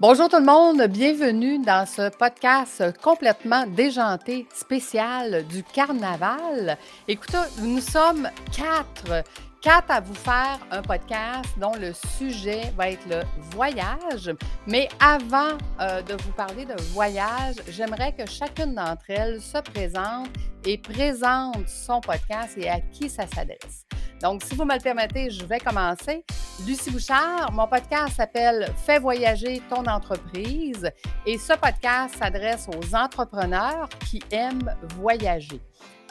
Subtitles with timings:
[0.00, 6.76] Bonjour tout le monde, bienvenue dans ce podcast complètement déjanté spécial du carnaval.
[7.06, 9.22] Écoutez, nous sommes quatre,
[9.62, 13.20] quatre à vous faire un podcast dont le sujet va être le
[13.52, 14.34] voyage.
[14.66, 20.28] Mais avant euh, de vous parler de voyage, j'aimerais que chacune d'entre elles se présente
[20.66, 23.86] et présente son podcast et à qui ça s'adresse.
[24.24, 26.24] Donc, si vous me le permettez, je vais commencer.
[26.66, 30.90] Lucie Bouchard, mon podcast s'appelle Fais voyager ton entreprise
[31.26, 35.60] et ce podcast s'adresse aux entrepreneurs qui aiment voyager.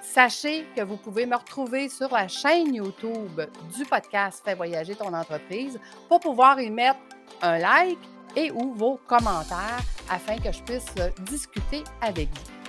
[0.03, 3.41] Sachez que vous pouvez me retrouver sur la chaîne YouTube
[3.75, 6.99] du podcast Fais voyager ton entreprise pour pouvoir y mettre
[7.41, 7.97] un like
[8.35, 12.63] et ou vos commentaires afin que je puisse discuter avec vous.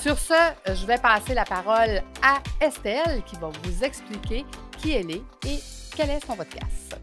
[0.00, 0.34] Sur ce,
[0.68, 4.44] je vais passer la parole à Estelle qui va vous expliquer
[4.78, 5.58] qui elle est et
[5.96, 6.98] quel est son podcast.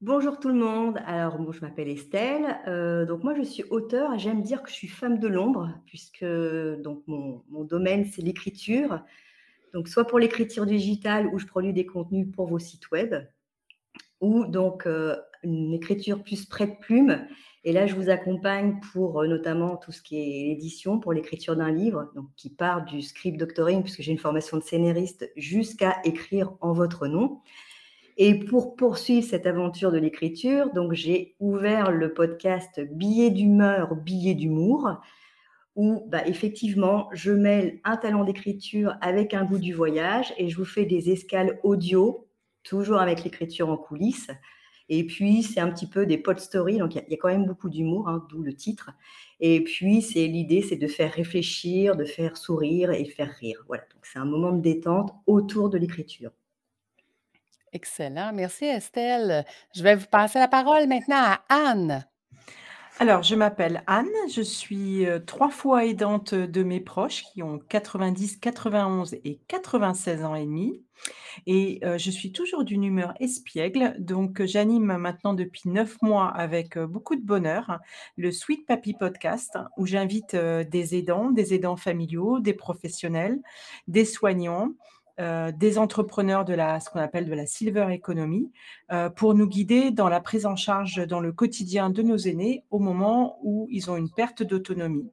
[0.00, 0.98] Bonjour tout le monde.
[1.06, 2.58] Alors, moi, je m'appelle Estelle.
[2.66, 4.18] Euh, donc, moi, je suis auteur.
[4.18, 9.00] J'aime dire que je suis femme de l'ombre, puisque donc, mon, domaine, c'est l'écriture.
[9.72, 13.14] Donc, soit pour l'écriture digitale, où je produis des contenus pour vos sites web,
[14.20, 17.26] ou donc euh, une écriture plus près de plume.
[17.64, 21.54] Et là, je vous accompagne pour euh, notamment tout ce qui est l'édition, pour l'écriture
[21.54, 25.98] d'un livre, donc qui part du script doctoring, puisque j'ai une formation de scénariste, jusqu'à
[26.04, 27.40] écrire en votre nom.
[28.18, 34.34] Et pour poursuivre cette aventure de l'écriture, donc j'ai ouvert le podcast Billets d'humeur, billets
[34.34, 35.00] d'humour,
[35.76, 40.56] où bah, effectivement je mêle un talent d'écriture avec un goût du voyage et je
[40.58, 42.28] vous fais des escales audio,
[42.64, 44.30] toujours avec l'écriture en coulisses.
[44.88, 47.46] Et puis c'est un petit peu des pod stories, donc il y, a quand même
[47.46, 48.90] beaucoup d'humour, hein, d'où le titre.
[49.40, 53.64] Et puis c'est l'idée, c'est de faire réfléchir, de faire sourire et faire rire.
[53.68, 56.30] Voilà, donc c'est un moment de détente autour de l'écriture.
[57.72, 58.32] Excellent.
[58.34, 59.46] Merci Estelle.
[59.74, 62.04] Je vais vous passer la parole maintenant à Anne.
[63.02, 68.36] Alors, je m'appelle Anne, je suis trois fois aidante de mes proches qui ont 90,
[68.36, 70.84] 91 et 96 ans et demi.
[71.48, 77.16] Et je suis toujours d'une humeur espiègle, donc j'anime maintenant depuis neuf mois avec beaucoup
[77.16, 77.80] de bonheur
[78.16, 83.40] le Sweet Papi Podcast où j'invite des aidants, des aidants familiaux, des professionnels,
[83.88, 84.74] des soignants
[85.20, 88.50] euh, des entrepreneurs de la, ce qu'on appelle de la silver economy,
[88.92, 92.64] euh, pour nous guider dans la prise en charge dans le quotidien de nos aînés
[92.70, 95.10] au moment où ils ont une perte d'autonomie.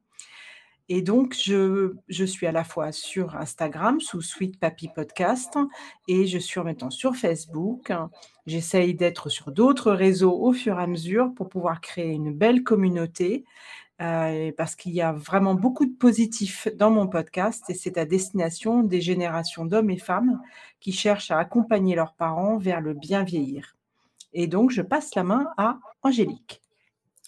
[0.92, 5.56] Et donc, je, je, suis à la fois sur Instagram sous Sweet Papi Podcast
[6.08, 7.92] et je suis maintenant sur Facebook.
[8.48, 12.64] J'essaye d'être sur d'autres réseaux au fur et à mesure pour pouvoir créer une belle
[12.64, 13.46] communauté
[14.02, 18.06] euh, parce qu'il y a vraiment beaucoup de positifs dans mon podcast et c'est à
[18.06, 20.40] destination des générations d'hommes et femmes
[20.80, 23.76] qui cherchent à accompagner leurs parents vers le bien vieillir.
[24.34, 26.62] Et donc, je passe la main à Angélique.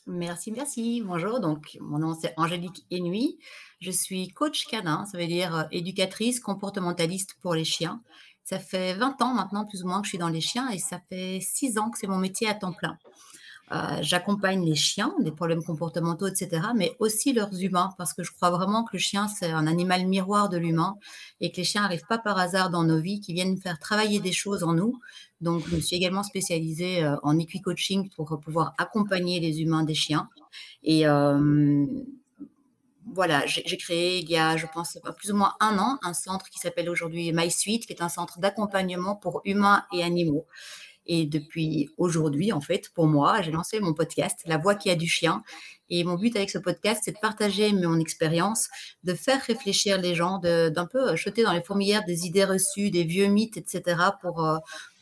[0.08, 1.02] Merci, merci.
[1.06, 3.38] Bonjour, donc mon nom c'est Angélique Enui.
[3.82, 8.02] Je suis coach canin, ça veut dire euh, éducatrice comportementaliste pour les chiens.
[8.44, 10.80] Ça fait 20 ans maintenant, plus ou moins, que je suis dans les chiens et
[10.80, 12.98] ça fait 6 ans que c'est mon métier à temps plein.
[13.72, 18.32] Euh, j'accompagne les chiens, des problèmes comportementaux, etc., mais aussi leurs humains, parce que je
[18.34, 20.98] crois vraiment que le chien, c'est un animal miroir de l'humain
[21.40, 24.20] et que les chiens n'arrivent pas par hasard dans nos vies, qui viennent faire travailler
[24.20, 25.00] des choses en nous.
[25.40, 29.96] Donc, je me suis également spécialisée euh, en equi-coaching pour pouvoir accompagner les humains des
[29.96, 30.28] chiens.
[30.84, 31.86] Et euh,
[33.14, 36.50] voilà, j'ai créé il y a, je pense, plus ou moins un an, un centre
[36.50, 40.46] qui s'appelle aujourd'hui MySuite, qui est un centre d'accompagnement pour humains et animaux.
[41.06, 44.95] Et depuis aujourd'hui, en fait, pour moi, j'ai lancé mon podcast, La voix qui a
[44.95, 45.44] du chien.
[45.89, 48.69] Et mon but avec ce podcast, c'est de partager mon expérience,
[49.03, 53.03] de faire réfléchir les gens, d'un peu jeter dans les fourmilières des idées reçues, des
[53.03, 54.57] vieux mythes, etc., pour, euh,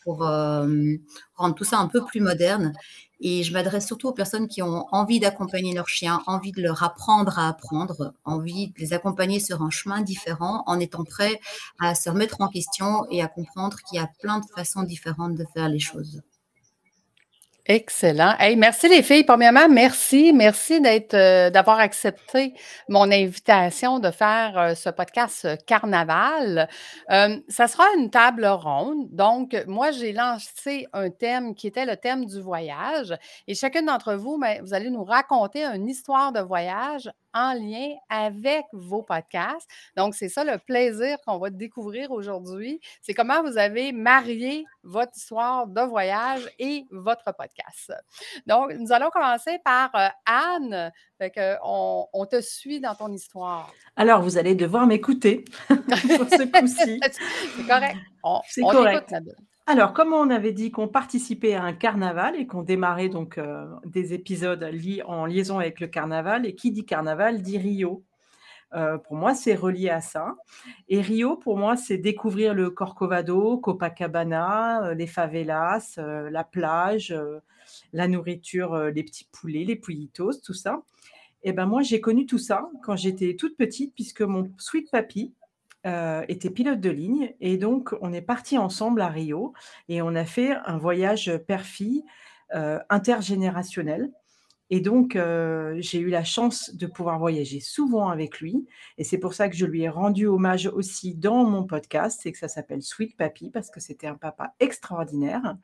[0.10, 0.96] pour euh,
[1.36, 2.74] rendre tout ça un peu plus moderne.
[3.22, 6.82] Et je m'adresse surtout aux personnes qui ont envie d'accompagner leurs chiens, envie de leur
[6.82, 11.40] apprendre à apprendre, envie de les accompagner sur un chemin différent en étant prêts
[11.80, 15.36] à se remettre en question et à comprendre qu'il y a plein de façons différentes
[15.36, 16.22] de faire les choses.
[17.72, 18.34] Excellent.
[18.58, 19.24] Merci les filles.
[19.24, 20.34] Premièrement, merci.
[20.34, 20.82] Merci
[21.14, 22.56] euh, d'avoir accepté
[22.88, 26.68] mon invitation de faire euh, ce podcast euh, Carnaval.
[27.08, 29.10] ça sera une table ronde.
[29.12, 33.14] Donc, moi, j'ai lancé un thème qui était le thème du voyage.
[33.48, 37.96] Et chacune d'entre vous, ben, vous allez nous raconter une histoire de voyage en lien
[38.10, 39.70] avec vos podcasts.
[39.96, 42.80] Donc, c'est ça le plaisir qu'on va découvrir aujourd'hui.
[43.02, 47.94] C'est comment vous avez marié votre histoire de voyage et votre podcast.
[48.46, 50.92] Donc, nous allons commencer par euh, Anne.
[51.64, 53.72] on, te suit dans ton histoire.
[53.96, 57.00] Alors, vous allez devoir m'écouter pour ce coup-ci.
[57.56, 57.98] c'est correct.
[58.24, 59.14] On, c'est correct.
[59.72, 63.68] Alors, comme on avait dit qu'on participait à un carnaval et qu'on démarrait donc euh,
[63.86, 64.68] des épisodes
[65.06, 68.04] en liaison avec le carnaval, et qui dit carnaval dit Rio.
[68.74, 70.38] Euh, pour moi, c'est relié à ça.
[70.88, 77.16] Et Rio, pour moi, c'est découvrir le Corcovado, Copacabana, euh, les favelas, la plage,
[77.94, 80.82] la nourriture, les petits poulets, les pouillitos, tout ça.
[81.44, 85.36] Et ben moi, j'ai connu tout ça quand j'étais toute petite, puisque mon sweet papy,
[85.86, 89.54] euh, était pilote de ligne et donc on est parti ensemble à Rio
[89.88, 92.04] et on a fait un voyage père-fille
[92.54, 94.12] euh, intergénérationnel
[94.72, 98.68] et donc, euh, j'ai eu la chance de pouvoir voyager souvent avec lui.
[99.00, 102.20] Et c'est pour ça que je lui ai rendu hommage aussi dans mon podcast.
[102.22, 105.58] C'est que ça s'appelle Sweet Papy parce que c'était un papa extraordinaire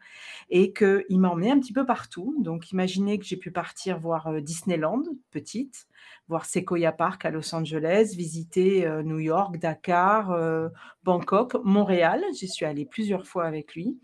[0.50, 2.36] et qu'il m'a emmené un petit peu partout.
[2.40, 5.88] Donc, imaginez que j'ai pu partir voir euh, Disneyland, petite,
[6.28, 10.36] voir Sequoia Park à Los Angeles, visiter euh, New York, Dakar,
[11.04, 12.24] Bangkok, Montréal.
[12.34, 14.00] J'y suis allée plusieurs fois avec lui.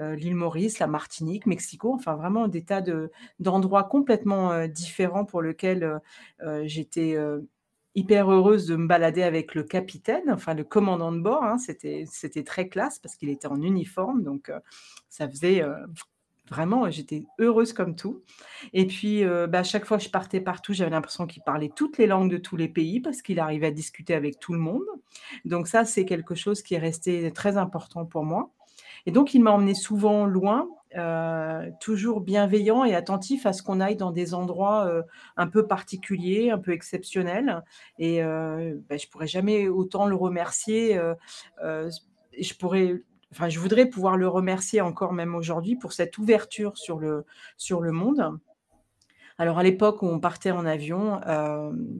[0.00, 2.82] Euh, l'île Maurice, la Martinique, Mexico, enfin vraiment des tas
[3.38, 6.00] d'endroits complètement euh, différents pour lesquels
[6.42, 7.16] euh, j'étais
[7.94, 11.44] hyper heureuse de me balader avec le capitaine, enfin le commandant de bord.
[11.44, 11.58] Hein.
[11.58, 14.50] c'était, très classe parce qu'il était en uniforme, donc
[15.08, 15.62] ça faisait
[16.50, 18.24] vraiment, j'étais heureuse comme tout.
[18.72, 21.98] Et puis, bah, à chaque fois que je partais partout, j'avais l'impression qu'il parlait toutes
[21.98, 24.82] les langues de tous les pays parce qu'il arrivait à discuter avec tout le monde.
[25.44, 28.53] Donc ça, c'est quelque chose qui est resté très important pour moi.
[29.06, 30.66] Et donc, il m'a emmené souvent loin,
[30.96, 35.02] euh, toujours bienveillant et attentif à ce qu'on aille dans des endroits euh,
[35.36, 37.62] un peu particuliers, un peu exceptionnels.
[37.98, 40.98] Et euh, ben, je pourrais jamais autant le remercier.
[41.60, 43.02] je pourrais,
[43.32, 47.24] enfin, je voudrais pouvoir le remercier encore même aujourd'hui pour cette ouverture sur le,
[47.56, 48.38] sur le monde.
[49.36, 51.20] Alors à l'époque où on partait en avion,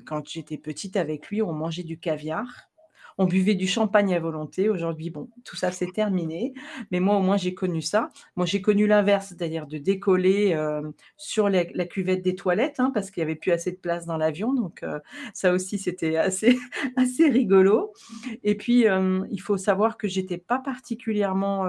[0.07, 2.71] quand j'étais petite avec lui, on mangeait du caviar
[3.19, 4.69] on buvait du champagne à volonté.
[4.69, 6.53] Aujourd'hui, bon, tout ça c'est terminé.
[6.91, 8.11] Mais moi, au moins, j'ai connu ça.
[8.37, 10.83] Moi, j'ai connu l'inverse, c'est-à-dire de décoller euh,
[11.17, 14.17] sur la, cuvette des toilettes, hein, parce qu'il n'y avait plus assez de place dans
[14.17, 14.53] l'avion.
[14.53, 14.99] Donc, euh,
[15.33, 16.59] ça aussi, c'était assez,
[16.97, 17.93] assez rigolo.
[18.43, 21.67] Et puis, euh, il faut savoir que j'étais pas particulièrement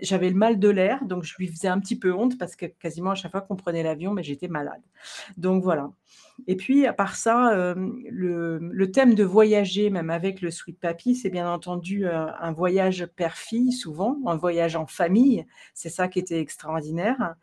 [0.00, 2.66] j'avais le mal de l'air, donc je lui faisais un petit peu honte parce que
[2.66, 4.82] quasiment à chaque fois qu'on prenait l'avion, mais j'étais malade.
[5.36, 5.90] Donc voilà.
[6.46, 7.74] Et puis, à part ça, euh,
[8.10, 13.06] le, thème de voyager, même avec le Sweet Papy, c'est bien entendu euh, un voyage
[13.16, 15.46] père-fille, souvent, un voyage en famille.
[15.74, 17.34] C'est ça qui était extraordinaire.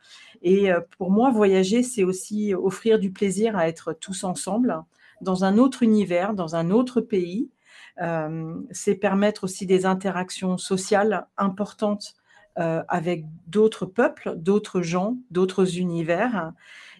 [0.42, 4.83] Et euh, pour moi, voyager, c'est aussi offrir du plaisir à être tous ensemble
[5.21, 7.50] dans un autre univers, dans un autre pays.
[8.71, 12.15] c'est permettre aussi des interactions sociales importantes
[12.59, 16.51] euh, avec d'autres peuples, d'autres gens, d'autres univers.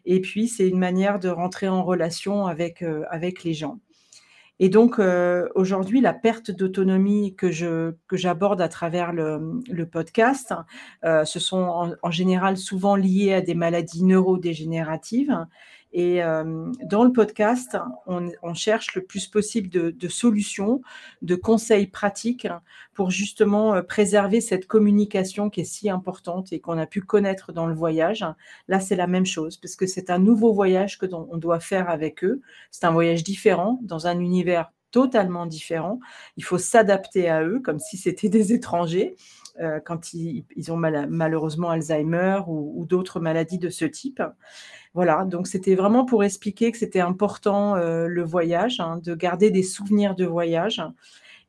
[0.06, 3.80] Et puis, c'est une manière de rentrer en relation avec, euh, avec les gens.
[4.60, 10.54] Et donc, euh, aujourd'hui, la perte d'autonomie que, je, que j'aborde à travers le, podcast,
[11.04, 15.46] ce sont en, en, général souvent liés à des maladies neurodégénératives.
[15.92, 20.82] Et euh, dans le podcast, on, cherche le plus possible de, solutions,
[21.22, 22.48] de conseils pratiques
[22.94, 27.54] pour justement euh, préserver cette communication qui est si importante et qu'on a pu connaître
[27.54, 28.24] dans le voyage.
[28.68, 31.90] Là, c'est la même chose, parce que c'est un nouveau voyage que on doit faire
[31.90, 32.42] avec eux.
[32.70, 36.00] C'est un voyage différent dans un univers totalement différent.
[36.38, 39.16] Il faut s'adapter à eux comme si c'était des étrangers.
[39.60, 44.22] Euh, quand ils, ont malheureusement Alzheimer ou, d'autres maladies de ce type.
[44.94, 49.52] Voilà, donc c'était vraiment pour expliquer que c'était important euh, le voyage, hein, de garder
[49.52, 50.82] des souvenirs de voyage.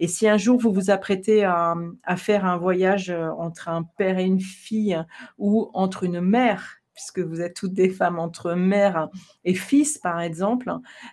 [0.00, 1.76] Et si un jour vous vous apprêtez à,
[2.16, 5.00] faire un voyage euh, entre un père et une fille
[5.38, 9.08] ou entre une mère puisque vous êtes toutes des femmes entre mère
[9.44, 10.70] et fils, par exemple.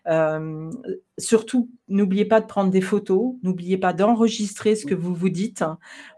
[0.07, 0.69] Euh,
[1.17, 5.63] surtout, n'oubliez pas de prendre des photos, n'oubliez pas d'enregistrer ce que vous vous dites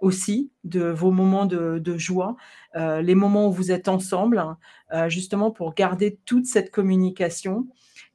[0.01, 2.35] aussi, de vos moments de, joie,
[2.75, 4.43] euh, les moments où vous êtes ensemble,
[4.91, 7.67] euh, justement pour garder toute cette communication.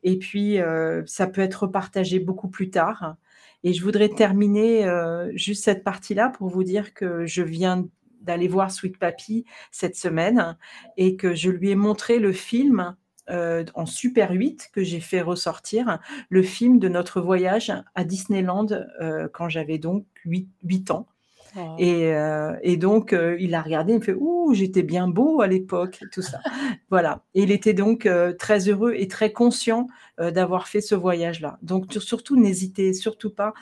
[0.02, 0.58] Et puis,
[1.06, 3.14] ça peut être partagé beaucoup plus tard.
[3.62, 4.86] Et je voudrais terminer
[5.34, 7.86] juste cette partie-là pour vous dire que je viens
[8.24, 10.56] d'aller voir Sweet Papy cette semaine
[10.96, 12.96] et que je lui ai montré le film
[13.30, 18.66] euh, en Super 8 que j'ai fait ressortir, le film de notre voyage à Disneyland
[19.00, 21.06] euh, quand j'avais donc 8, 8 ans.
[21.56, 21.76] Oh.
[21.80, 25.46] Euh, et, donc, euh, il a regardé, il me fait Ouh, j'étais bien beau à
[25.46, 26.40] l'époque, tout ça.
[26.90, 27.22] voilà.
[27.34, 29.86] Et il était donc euh, très heureux et très conscient
[30.18, 31.58] d'avoir fait ce voyage-là.
[31.62, 33.52] Donc, surtout, n'hésitez surtout pas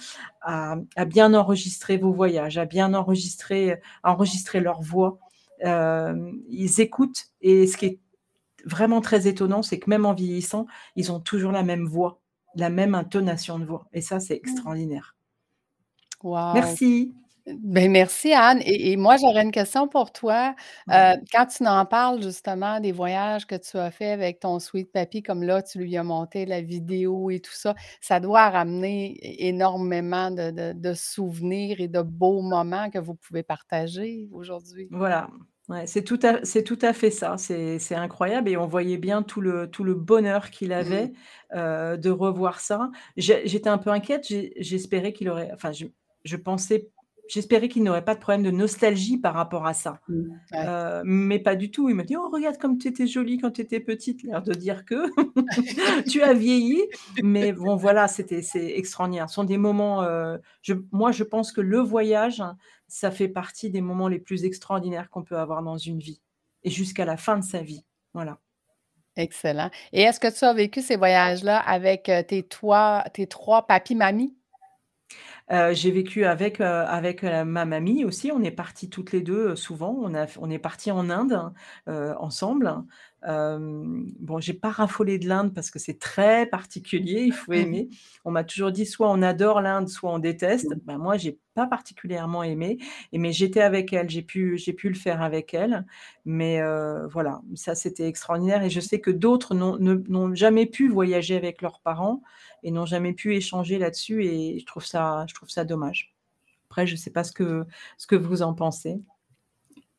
[0.42, 5.18] à, bien enregistrer vos voyages, à bien enregistrer, enregistrer leur voix.
[5.62, 7.98] ils écoutent et ce qui est
[8.66, 12.20] vraiment très étonnant, c'est que même en vieillissant, ils ont toujours la même voix,
[12.54, 13.86] la même intonation de voix.
[13.94, 14.50] Et ça, c'est mmh.
[14.50, 15.16] extraordinaire.
[16.22, 17.14] Merci.
[17.46, 20.54] Ben, merci Anne et et moi j'aurais une question pour toi.
[20.92, 24.92] Heu, quand tu en parles justement des voyages que tu as fait avec ton sweet
[24.92, 29.18] papy, comme là, tu lui as monté la vidéo et tout ça, ça doit ramener
[29.48, 34.90] énormément de de de souvenirs et de beaux moments que vous pouvez partager aujourd'hui.
[34.90, 35.30] Voilà,
[35.68, 37.36] ouais, c'est tout à c'est tout à fait ça.
[37.38, 41.06] C'est c'est incroyable et on voyait bien tout le tout le bonheur qu'il Mmh.
[41.06, 41.12] avait,
[41.54, 42.90] heu, de revoir ça.
[43.16, 44.26] J'étais un peu inquiète,
[44.58, 45.86] j'espérais qu'il aurait enfin je
[46.24, 46.90] je pensais
[47.32, 50.00] j'espérais qu'il n'aurait pas de problème de nostalgie par rapport à ça.
[50.08, 50.22] Mmh.
[50.52, 50.66] Ouais.
[50.66, 51.88] Heu, mais pas du tout.
[51.88, 54.52] Il m'a dit: «Oh regarde comme tu étais jolie quand tu étais petite», l'air de
[54.52, 55.06] dire que
[56.10, 56.80] tu as vieilli.
[57.22, 59.28] Mais bon voilà, c'était c'est extraordinaire.
[59.28, 60.06] Ce sont des moments,
[60.62, 62.42] je moi je pense que le voyage,
[62.88, 66.20] ça fait partie des moments les plus extraordinaires qu'on peut avoir dans une vie
[66.62, 67.84] et jusqu'à la fin de sa vie.
[68.14, 68.38] Voilà.
[69.16, 73.66] Excellent et est-ce que tu as vécu ces voyages-là avec, heu, tes toi tes 3
[73.66, 74.34] papis-mamies?
[75.52, 78.30] Heu, j'ai vécu avec, heu, avec, heu, ma mamie aussi.
[78.32, 79.94] On est parties toutes les 2 heu, souvent.
[80.00, 81.52] On a f on est parties en Inde,
[81.88, 82.72] heu, ensemble.
[83.24, 87.88] Hem, bon, j'ai pas raffolé de l'Inde parce que c'est très particulier, il faut aimer.
[88.24, 90.74] On m'a toujours dit: «Soit on adore l'Inde, soit on déteste».
[90.86, 92.78] Ben, moi, j'ai pas particulièrement aimé
[93.12, 95.84] et mais j'étais avec elle, j'ai pu j'ai pu le faire avec elle.
[96.24, 100.64] Mais heu, voilà, ça c'était extraordinaire et je sais que d'autres n'ont ne n'ont jamais
[100.66, 102.22] pu voyager avec leurs parents
[102.62, 106.14] et n'ont jamais pu échanger là-dessus et je trouve ça je trouve ça dommage.
[106.70, 107.66] Après, je sais pas ce que
[107.98, 109.00] ce que vous en pensez?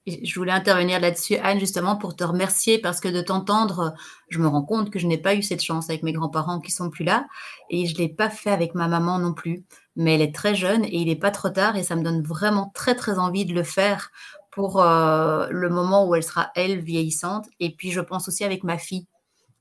[0.06, 3.94] Je voulais intervenir là-dessus, Anne, justement pour te remercier parce que de t'entendre,
[4.28, 6.72] je me rends compte que je n'ai pas eu cette chance avec mes grands-parents qui
[6.72, 7.26] sont plus là
[7.70, 9.64] et je l'ai pas fait avec ma maman non plus.
[9.96, 12.22] Mais elle est très jeune et il est pas trop tard et ça me donne
[12.22, 14.12] vraiment très, très envie de le faire
[14.52, 18.64] pour, heu, le moment où elle sera, elle, vieillissante et puis je pense aussi avec
[18.66, 19.08] ma fille,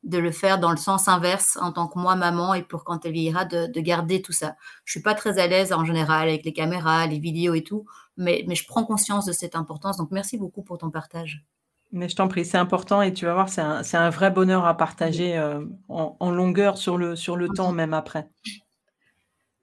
[0.04, 3.04] de le faire dans le sens inverse en tant que moi maman et pour quand
[3.06, 4.56] elle vieillira de de garder tout ça.
[4.85, 7.85] Je suis pas très à l'aise en général avec les caméras, les vidéos et tout,
[8.16, 11.44] mais mais je prends conscience de cette importance, donc merci beaucoup pour ton partage.
[11.92, 14.30] Mais je t'en prie, c'est important et tu vas voir, c'est un c'est un vrai
[14.30, 18.28] bonheur à partager, heu, en en longueur sur le sur le temps même après.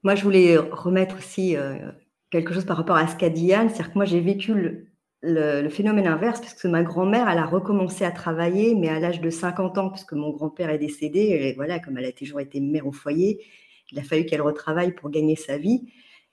[0.04, 1.78] Moi, je voulais remettre aussi, heu,
[2.30, 3.70] quelque chose par rapport à ce qu'a dit Anne.
[3.70, 4.88] C'est-à-dire que moi, j'ai vécu le
[5.22, 9.00] le le phénomène inverse parce que ma grand-mère, elle a recommencé à travailler, mais à
[9.00, 12.40] l'âge de 50 ans puisque mon grand-père est décédé et voilà, comme elle a toujours
[12.40, 13.46] été mère au foyer,
[13.92, 15.88] il a fallu qu'elle retravaille pour gagner sa vie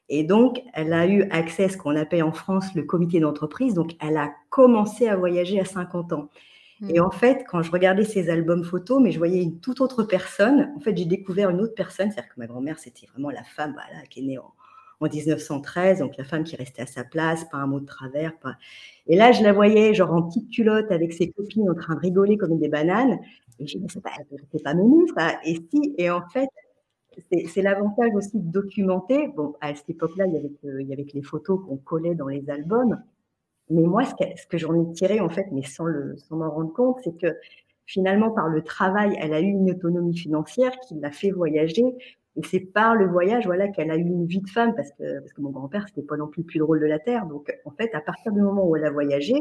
[0.08, 3.74] et donc elle a eu accès à ce qu'on appelle en France le comité d'entreprise,
[3.74, 6.30] donc elle a commencé à voyager à 50 ans
[6.88, 7.02] et Mmh.
[7.02, 10.72] en fait, quand je regardais ses albums photos, mais je voyais une toute autre personne.
[10.76, 13.72] En fait, j'ai découvert une autre personne, c'est-à-dire que ma grand-mère, c'était vraiment la femme,
[13.72, 14.52] voilà, qui est née en
[15.00, 18.38] en 1913, donc la femme qui restait à sa place, pas un mot de travers,
[18.38, 18.56] pas.
[19.06, 22.00] Et là, je la voyais genre en petite culotte avec ses copines en train de
[22.00, 23.18] rigoler comme des bananes.
[23.58, 24.00] Et j'ai dit: «Mais c'est
[24.52, 26.48] c'est pas Mémé ça» et si et en fait,
[27.30, 29.28] c'est l'avantage aussi de documenter.
[29.28, 33.00] Bon, à cette époque-là, il y avait les photos qu'on collait dans les albums.
[33.70, 35.86] Mais moi, ce que j'en ai tiré, en fait, mais sans
[36.30, 37.36] m'en rendre compte, c'est que
[37.86, 41.84] finalement, par le travail, elle a eu une autonomie financière qui l'a fait voyager
[42.36, 45.20] et c'est par le voyage, voilà, qu'elle a eu une vie de femme parce que
[45.20, 47.26] parce que mon grand-père, c'était pas non plus le plus drôle de la terre.
[47.26, 49.34] Donc, en fait, à partir du moment où elle a voyagé,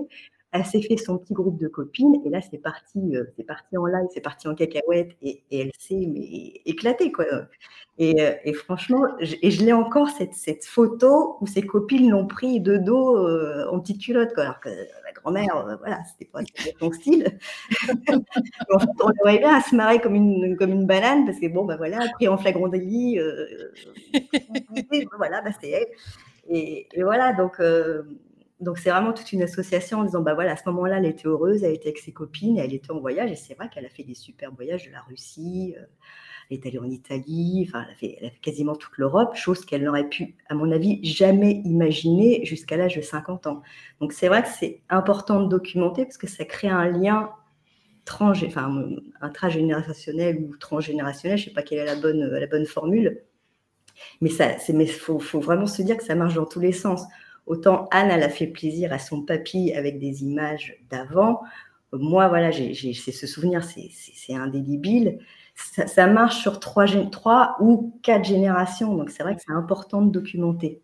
[0.51, 3.77] elle s'est fait son petit groupe de copines et là, c'est parti, heu, c'est parti
[3.77, 7.25] en live, c'est parti en cacahuète et elle s'est éclatée, quoi,
[7.97, 12.59] et et franchement, et je l'ai encore cette cette photo où ses copines l'ont pris
[12.61, 14.69] de dos, heu, en petite culotte, quoi, alors que
[15.25, 17.39] grand-mère, heu, voilà, c'était pas c'était son style.
[18.71, 21.39] En fait, on la voyait bien, elle se marrait comme une comme une banane parce
[21.39, 23.71] que bon, bah, voilà, pris en flagrant délit, heu,
[25.17, 25.87] voilà, bah, c'est elle
[26.49, 27.59] et voilà donc
[28.61, 31.27] donc c'est vraiment toute une association en disant: «Bah, voilà, à ce moment-là, elle était
[31.27, 33.89] heureuse, elle était avec ses copines, elle était en voyage» et c'est vrai qu'elle a
[33.89, 35.75] fait des super voyages de la Russie,
[36.49, 40.09] elle est allée en Italie, enfin, elle a fait quasiment toute l'Europe, chose qu'elle n'aurait
[40.09, 43.61] pu, à mon avis, jamais imaginer jusqu'à l'âge de 50 ans.
[43.99, 47.29] Donc c'est vrai que c'est important de documenter parce que ça crée un lien
[48.05, 48.83] transgé enfin,
[49.21, 53.23] intragénérationnel ou transgénérationnel, je sais pas quelle est la bonne, formule.
[54.21, 54.29] Mais
[54.73, 57.03] mais faut faut vraiment se dire que ça marche dans tous les sens.
[57.45, 61.41] Autant Anne, elle a fait plaisir à son papy avec des images d'avant.
[61.93, 65.19] Moi, voilà, j'ai ce souvenir, c'est indélébile.
[65.57, 69.53] Ça ça marche sur 3 gén 3 ou 4 générations, donc c'est vrai que c'est
[69.53, 70.81] important de documenter.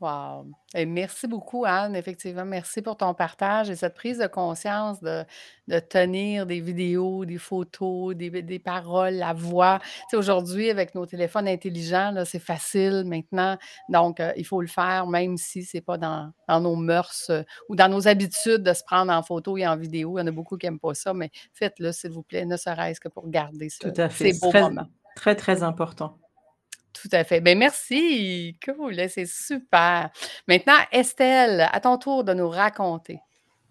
[0.00, 5.00] Wow et merci beaucoup Anne, effectivement, merci pour ton partage et cette prise de conscience
[5.00, 5.24] de
[5.66, 9.80] de tenir des vidéos, des photos, des des paroles, la voix.
[9.82, 13.56] Tu sais, aujourd'hui, avec nos téléphones intelligents, là, c'est facile maintenant,
[13.88, 17.44] donc heu, il faut le faire même si c'est pas dans dans nos mœurs, heu,
[17.68, 20.16] ou dans nos habitudes de se prendre en photo et en vidéo.
[20.18, 22.56] Il y en a beaucoup qui aiment pas ça, mais faites-le s'il vous plaît, ne
[22.56, 24.86] serait-ce que pour garder ce Tout à fait, ces c'est beaux très moments.
[25.16, 26.16] très, très important.
[27.02, 27.40] Tout à fait.
[27.40, 28.58] Ben merci.
[28.64, 30.10] Cool, c'est super.
[30.46, 33.20] Maintenant, Estelle, à ton tour de nous raconter.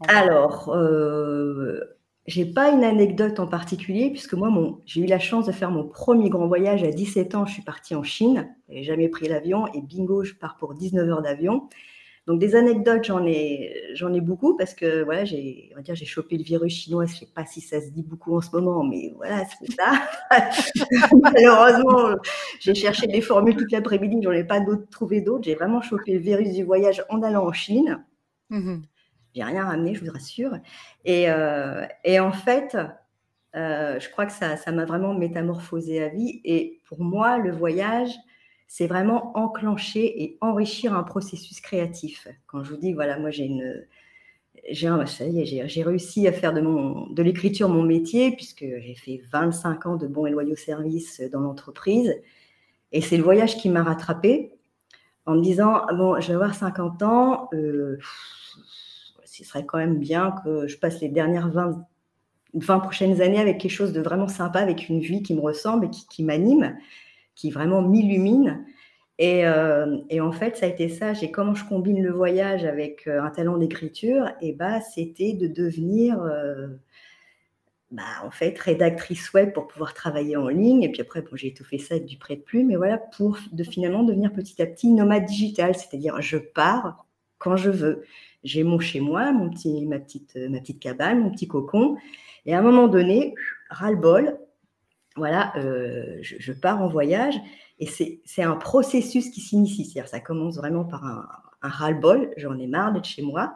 [0.07, 1.79] Alors, euh,
[2.27, 4.51] j'ai pas une anecdote en particulier, puisque moi,
[4.85, 7.45] j'ai eu la chance de faire mon premier grand voyage à 17 ans.
[7.45, 11.09] Je suis partie en Chine, j'ai jamais pris l'avion, et bingo, je pars pour 19
[11.09, 11.69] heures d'avion.
[12.27, 15.95] Donc des anecdotes, j'en ai, j'en ai beaucoup parce que voilà, j'ai, on va dire,
[15.95, 17.05] j'ai chopé le virus chinois.
[17.05, 19.93] Je sais pas si ça se dit beaucoup en ce moment, mais voilà, c'est ça.
[21.21, 22.17] Malheureusement,
[22.59, 25.45] j'ai cherché des formules toute l'après-midi, j'en ai pas d'autres, trouvé d'autres.
[25.45, 28.03] J'ai vraiment chopé le virus du voyage en allant en Chine.
[28.49, 28.81] Mmh
[29.35, 30.57] j'ai rien ramené, je vous rassure.
[31.05, 32.75] Et, euh, et en fait,
[33.55, 36.41] euh, je crois que ça, ça m'a vraiment métamorphosé à vie.
[36.43, 38.09] Et pour moi, le voyage,
[38.67, 42.27] c'est vraiment enclencher et enrichir un processus créatif.
[42.47, 43.85] Quand je vous dis, voilà, moi j'ai une,
[44.69, 46.61] j'ai réussi à faire de,
[47.13, 51.39] de l'écriture mon métier, puisque j'ai fait 25 ans de bons et loyaux services dans
[51.39, 52.13] l'entreprise.
[52.91, 54.51] Et c'est le voyage qui m'a rattrapé
[55.25, 57.97] en me disant, bon, je vais avoir 50 ans, euh,
[59.25, 61.85] ce serait quand même bien que je passe les dernières 20,
[62.53, 65.85] 20 prochaines années avec quelque chose de vraiment sympa, avec une vie qui me ressemble
[65.85, 66.77] et qui m'anime
[67.37, 68.65] qui vraiment m'illumine.
[69.21, 71.13] Euh, et, en fait, ça a été ça.
[71.13, 74.29] J'ai comment je combine le voyage avec euh, un talent d'écriture?
[74.41, 76.67] Et bah, c'était de devenir, euh,
[77.91, 80.83] bah, en fait, rédactrice web pour pouvoir travailler en ligne.
[80.83, 82.67] Et puis après, bon, j'ai fait ça avec du prêt de plume.
[82.67, 87.05] Mais voilà, pour de finalement devenir petit à petit nomade digital, c'est-à-dire je pars
[87.37, 88.03] quand je veux.
[88.43, 91.97] J'ai mon chez moi, mon petit, ma petite, ma petite cabane, mon petit cocon.
[92.45, 93.35] Et à un moment donné,
[93.69, 94.37] ras-le-bol,
[95.17, 97.35] voilà, euh, je, pars en voyage
[97.79, 99.85] et c'est un processus qui s'initie.
[99.85, 101.27] C'est-à-dire, ça commence vraiment par un,
[101.61, 103.53] ras-le-bol, j'en ai marre d'être chez moi.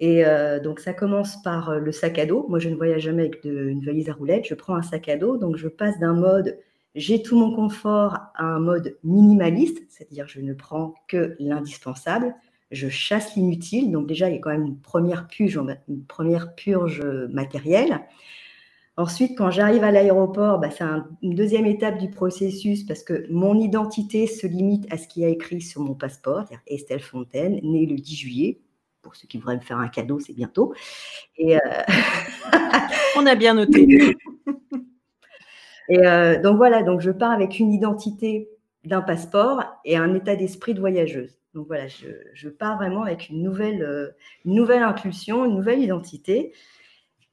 [0.00, 2.46] Et euh, donc, ça commence par euh, le sac à dos.
[2.48, 4.46] Moi, je ne voyage jamais avec une valise à roulettes.
[4.46, 5.36] Je prends un sac à dos.
[5.36, 6.58] Donc, je passe d'un mode
[6.94, 12.34] j'ai tout mon confort à un mode minimaliste, c'est-à-dire je ne prends que l'indispensable.
[12.70, 13.92] Je chasse l'inutile.
[13.92, 18.00] Donc, déjà, il y a quand même une première purge, une première purge matérielle.
[18.98, 20.82] Ensuite, quand j'arrive à l'aéroport, bah, c'est
[21.22, 25.30] une deuxième étape du processus parce que mon identité se limite à ce qui est
[25.30, 28.58] écrit sur mon passeport, c'est-à-dire Estelle Fontaine, née le 10 juillet.
[29.00, 30.74] Pour ceux qui voudraient me faire un cadeau, c'est bientôt.
[31.36, 31.60] Et euh,
[33.16, 34.16] On a bien noté.
[35.88, 38.48] et euh, donc voilà, donc je pars avec une identité
[38.84, 41.38] d'un passeport et un état d'esprit de voyageuse.
[41.54, 44.08] Donc voilà, je, pars vraiment avec une nouvelle, euh,
[44.44, 46.52] une nouvelle impulsion, une nouvelle identité.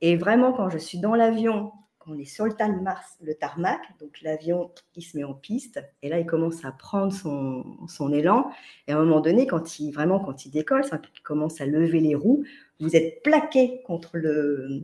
[0.05, 4.21] Et vraiment, quand je suis dans l'avion, quand on est sur le, le tarmac, donc
[4.21, 8.51] l'avion, il se met en piste, et là, il commence à prendre son, élan.
[8.87, 10.83] Et à un moment donné, quand il, vraiment, quand il décolle,
[11.23, 12.43] commence à lever les roues,
[12.79, 14.83] vous êtes plaqué contre le,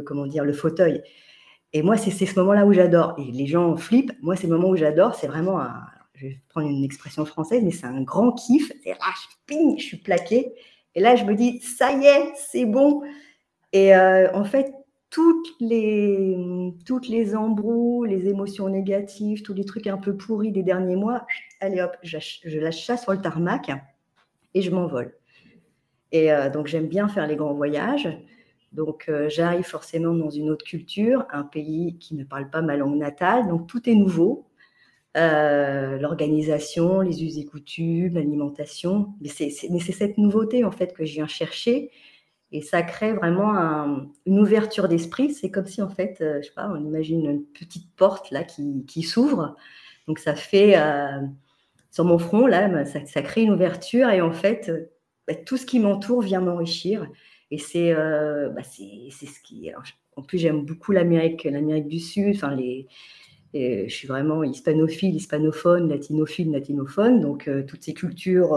[0.00, 1.02] comment dire, le fauteuil.
[1.74, 3.16] Et moi, c'est ce moment-là où j'adore.
[3.18, 4.12] Et les gens flippent.
[4.22, 5.14] Moi, c'est le moment où j'adore.
[5.14, 5.60] C'est vraiment
[6.14, 8.72] je vais prendre une expression française, mais c'est un grand kiff.
[8.82, 8.96] C'est là,
[9.50, 10.54] je, je suis plaqué.
[10.94, 13.02] Et là, je me dis, ça y est, c'est bon.
[13.74, 14.72] Et euh, en fait,
[15.10, 16.36] toutes les,
[17.36, 21.26] embrouilles, les émotions négatives, tous les trucs un peu pourris des derniers mois,
[21.60, 23.72] allez hop, je, je lâche ça sur le tarmac
[24.54, 25.12] et je m'envole.
[26.12, 28.08] Et euh, donc, j'aime bien faire les grands voyages.
[28.70, 32.76] Donc, euh, j'arrive forcément dans une autre culture, un pays qui ne parle pas ma
[32.76, 33.48] langue natale.
[33.48, 34.46] Donc, tout est nouveau.
[35.16, 39.14] L'organisation, les us et coutumes, l'alimentation.
[39.20, 41.90] Mais c'est cette nouveauté, en fait, que je viens chercher
[42.54, 43.52] et ça crée vraiment
[44.26, 45.34] une ouverture d'esprit.
[45.34, 48.44] C'est comme si, en fait, euh, je sais pas, on imagine une petite porte là
[48.44, 49.56] qui, s'ouvre.
[50.06, 51.18] Donc, ça fait, euh,
[51.90, 54.08] sur mon front, là, ça, crée une ouverture.
[54.08, 54.88] Et en fait, euh,
[55.26, 57.08] bah, tout ce qui m'entoure vient m'enrichir.
[57.50, 59.72] Et c'est bah, ce qui.
[60.16, 62.36] en plus, j'aime beaucoup l'Amérique, l'Amérique du Sud.
[62.36, 62.86] Enfin, les,
[63.52, 67.20] je suis vraiment hispanophile, hispanophone, latinophile, latinophone.
[67.20, 68.54] Donc, toutes ces cultures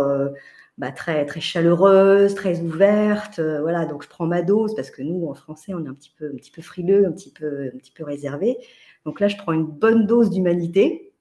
[0.77, 3.39] bah, très, très chaleureuse, très ouverte.
[3.39, 5.93] Euh, voilà, donc je prends ma dose parce que nous, en français, on est un
[5.93, 8.57] petit peu, un petit peu frileux, un petit peu, un petit peu réservé.
[9.05, 11.13] Donc là, je prends une bonne dose d'humanité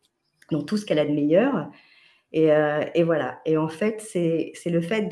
[0.50, 1.70] dans tout ce qu'elle a de meilleur.
[2.32, 3.40] Et, euh, et, voilà.
[3.46, 5.08] Et en fait, c'est le fait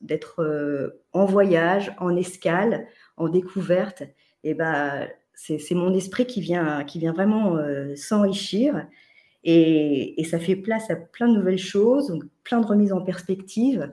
[0.00, 4.04] d'être euh, en voyage, en escale, en découverte.
[4.44, 7.58] Et bah, c'est mon esprit qui vient, qui vient vraiment
[7.96, 8.86] s'enrichir.
[9.44, 13.92] Et, ça fait place à plein de nouvelles choses, donc plein de remises en perspective.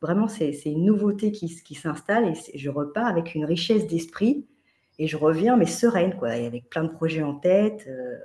[0.00, 4.46] Vraiment, c'est une nouveauté qui, qui s'installe et je repars avec une richesse d'esprit
[4.98, 7.86] et je reviens, mais sereine, quoi, avec plein de projets en tête.
[7.88, 8.16] Euh,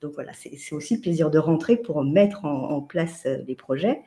[0.00, 4.00] donc voilà, c'est aussi le plaisir de rentrer pour mettre en, place euh, les projets.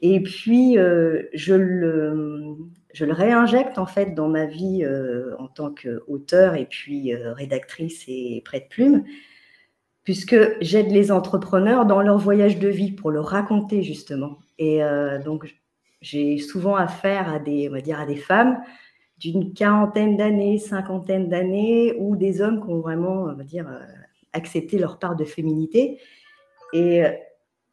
[0.00, 2.56] Et puis, euh, je, le,
[2.92, 4.86] je le réinjecte en fait dans ma vie
[5.38, 9.04] en tant qu'auteur et puis rédactrice et prête plume
[10.08, 14.38] puisque j'aide les entrepreneurs dans leur voyage de vie pour le raconter justement.
[14.56, 15.54] Et euh, donc,
[16.00, 18.58] j'ai souvent affaire à des, on va dire, à des femmes
[19.18, 23.84] d'une quarantaine d'années, cinquantaine d'années, ou des hommes qui ont vraiment, on va dire, euh,
[24.32, 26.00] accepté leur part de féminité.
[26.72, 27.02] Et,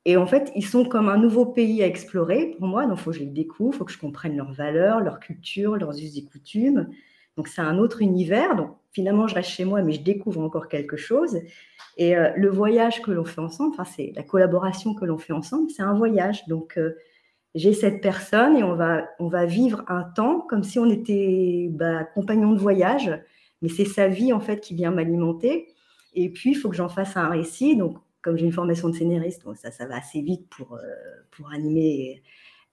[0.03, 2.85] et en fait, ils sont comme un nouveau pays à explorer pour moi.
[2.85, 5.21] Donc, il faut que je les découvre, il faut que je comprenne leurs valeurs, leur
[5.21, 6.89] culture, leurs us et coutumes.
[7.37, 8.55] Donc, c'est un autre univers.
[8.55, 11.39] Donc, finalement, je reste chez moi, mais je découvre encore quelque chose.
[11.97, 15.33] Et euh, le voyage que l'on fait ensemble, enfin, c'est la collaboration que l'on fait
[15.33, 16.47] ensemble, c'est un voyage.
[16.47, 16.95] Donc, euh,
[17.55, 21.69] j'ai cette personne et on va, on va vivre un temps comme si on était
[21.71, 23.17] bah, compagnon de voyage,
[23.61, 25.67] mais c'est sa vie en fait qui vient m'alimenter.
[26.13, 27.77] Et puis, il faut que j'en fasse un récit.
[27.77, 30.81] Donc, comme j'ai une formation de scénariste, ça, ça va assez vite pour, euh,
[31.31, 32.23] pour animer,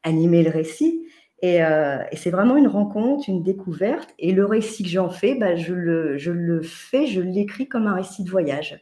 [0.02, 1.06] animer le récit.
[1.42, 4.14] Et, euh, et c'est vraiment une rencontre, une découverte.
[4.18, 7.88] Et le récit que j'en fais, bah, je, le, je le fais, je l'écris comme
[7.88, 8.80] un récit de voyage.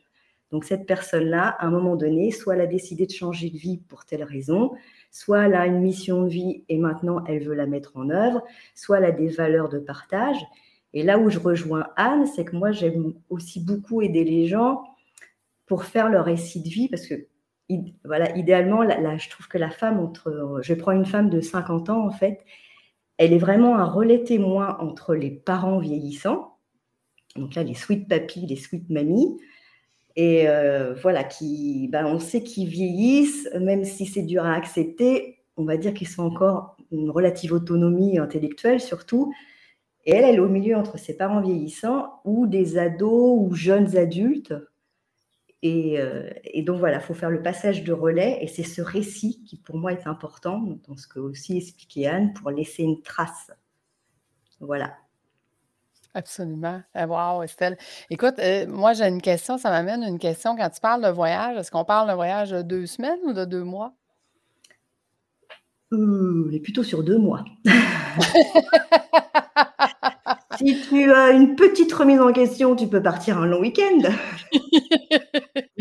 [0.51, 3.79] Donc cette personne-là, à un moment donné, soit elle a décidé de changer de vie
[3.89, 4.73] pour telle raison,
[5.11, 8.43] soit elle a une mission de vie et maintenant elle veut la mettre en œuvre,
[8.75, 10.39] soit elle a des valeurs de partage.
[10.93, 14.83] Et là où je rejoins Anne, c'est que moi j'aime aussi beaucoup aider les gens
[15.67, 17.27] pour faire leur récit de vie parce que
[18.05, 21.91] voilà, idéalement, là, je trouve que la femme, entre, je prends une femme de 50
[21.91, 22.45] ans en fait,
[23.19, 26.57] elle est vraiment un relais témoin entre les parents vieillissants,
[27.37, 29.37] donc là les sweet papis, les sweet mamies,
[30.17, 35.39] et euh, voilà, qui, ben, on sait qu'ils vieillissent, même si c'est dur à accepter,
[35.57, 39.33] on va dire qu'ils sont encore une relative autonomie intellectuelle surtout.
[40.05, 43.97] Et elle, elle est au milieu entre ses parents vieillissants ou des ados ou jeunes
[43.97, 44.55] adultes.
[45.63, 48.39] Et, euh, et donc voilà, il faut faire le passage de relais.
[48.41, 52.33] Et c'est ce récit qui pour moi est important, dans ce que aussi expliquait Anne,
[52.33, 53.51] pour laisser une trace.
[54.61, 54.95] Voilà.
[56.15, 56.83] Absolument.
[56.95, 57.77] Eh, wow, Estelle.
[58.09, 60.57] Écoute, euh, moi, j'ai une question, ça m'amène une question.
[60.57, 63.45] Quand tu parles de voyage, est-ce qu'on parle de voyage de deux semaines ou de
[63.45, 63.93] deux mois?
[65.93, 67.45] Euh, on est plutôt sur deux mois.
[70.59, 74.11] si tu as une petite remise en question, tu peux partir un long week-end.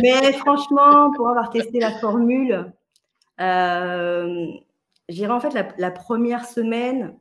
[0.01, 2.71] Mais franchement, pour avoir testé la formule,
[3.39, 4.47] euh,
[5.07, 7.17] j'irai en fait la première semaine,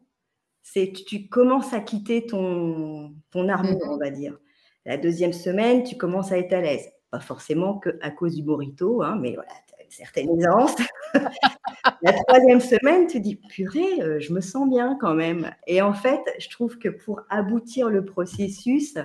[0.73, 4.39] c'est tu commences à quitter ton, ton armure, mmh on va dire.
[4.85, 6.91] La deuxième semaine, tu commences à être à l'aise.
[7.11, 10.77] Pas forcément qu'à cause du burrito, hein, mais voilà, tu as une certaine aisance.
[12.03, 15.51] la troisième semaine, tu dis, purée, euh, je me sens bien quand même.
[15.67, 18.99] Et en fait, je trouve que pour aboutir le processus,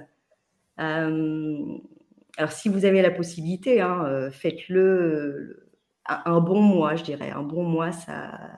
[0.80, 1.78] euh,
[2.38, 5.70] alors si vous avez la possibilité, hein, euh, faites-le
[6.06, 7.32] un, bon mois, je dirais.
[7.32, 8.58] Un bon mois, ça,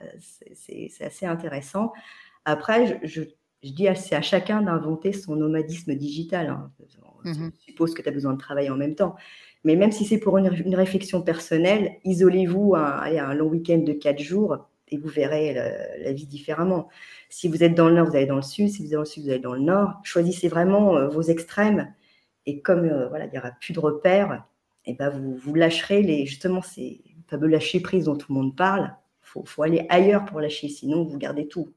[0.54, 1.94] c'est assez intéressant.
[2.46, 3.22] Après, je,
[3.64, 6.48] dis c'est à chacun d'inventer son nomadisme digital.
[6.48, 6.72] Hein.
[7.24, 9.16] Je mmh suppose que tu as besoin de travailler en même temps.
[9.64, 14.20] Mais même si c'est pour une, réflexion personnelle, isolez-vous un, un long week-end de quatre
[14.20, 16.88] jours et vous verrez la, vie différemment.
[17.30, 18.70] Si vous êtes dans le nord, vous allez dans le sud.
[18.70, 20.00] Si vous êtes dans le sud, vous allez dans le nord.
[20.04, 21.94] Choisissez vraiment euh, vos extrêmes.
[22.46, 24.46] Et comme euh, voilà, il n'y aura plus de repères,
[24.86, 28.56] et ben vous, vous lâcherez les, justement ces fameux lâcher prise dont tout le monde
[28.56, 28.94] parle.
[29.36, 31.74] Il faut, aller ailleurs pour lâcher, sinon vous gardez tout.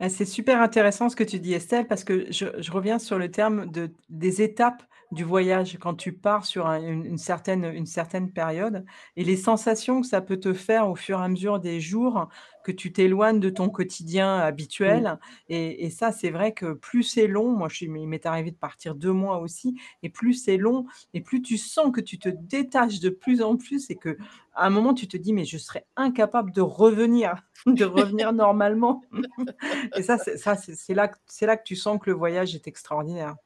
[0.00, 3.30] Ah, c'est super intéressant ce que tu dis, Estelle, parce que je, reviens sur le
[3.30, 8.84] terme de, des étapes du voyage quand tu pars sur une, certaine, une certaine période
[9.16, 12.28] et les sensations que ça peut te faire au fur et à mesure des jours
[12.62, 15.18] que tu t'éloignes de ton quotidien habituel.
[15.48, 18.94] Et, ça, c'est vrai que plus c'est long, moi, je, il m'est arrivé de partir
[18.94, 23.00] deux mois aussi, et plus c'est long, et plus tu sens que tu te détaches
[23.00, 24.18] de plus en plus, et que
[24.54, 29.02] à un moment, tu te dis, mais je serais incapable de revenir, de revenir normalement.
[29.96, 32.66] et ça, c'est, ça, c'est, là, c'est là que tu sens que le voyage est
[32.68, 33.36] extraordinaire.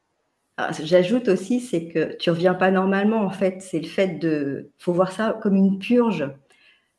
[0.57, 3.61] Ah, j'ajoute aussi, c'est que tu reviens pas normalement, en fait.
[3.61, 4.71] C'est le fait de.
[4.77, 6.29] faut voir ça comme une purge.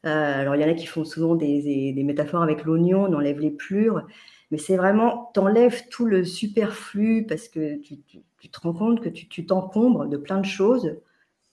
[0.07, 3.41] Euh, alors, il y en a qui font souvent des, métaphores avec l'oignon, on enlève
[3.41, 4.07] les plures,
[4.51, 7.99] mais c'est vraiment, tu enlèves tout le superflu parce que tu,
[8.51, 10.97] te rends compte que tu t'encombres de plein de choses,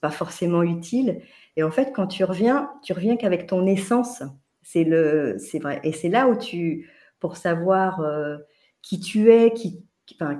[0.01, 1.21] pas forcément utiles.
[1.57, 4.23] Et en fait, quand tu reviens, tu reviens qu'avec ton essence.
[4.63, 5.81] C'est le, c'est vrai.
[5.83, 8.37] Et c'est là où tu, pour savoir euh,
[8.81, 9.83] qui tu es, qui,
[10.15, 10.39] enfin,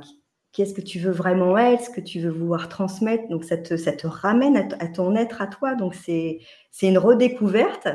[0.53, 3.27] qu'est-ce que tu veux vraiment être, ce que tu veux vouloir transmettre?
[3.29, 5.75] Donc, ça te, ça te ramène à, ton être à toi.
[5.75, 6.39] Donc, c'est
[6.81, 7.87] une redécouverte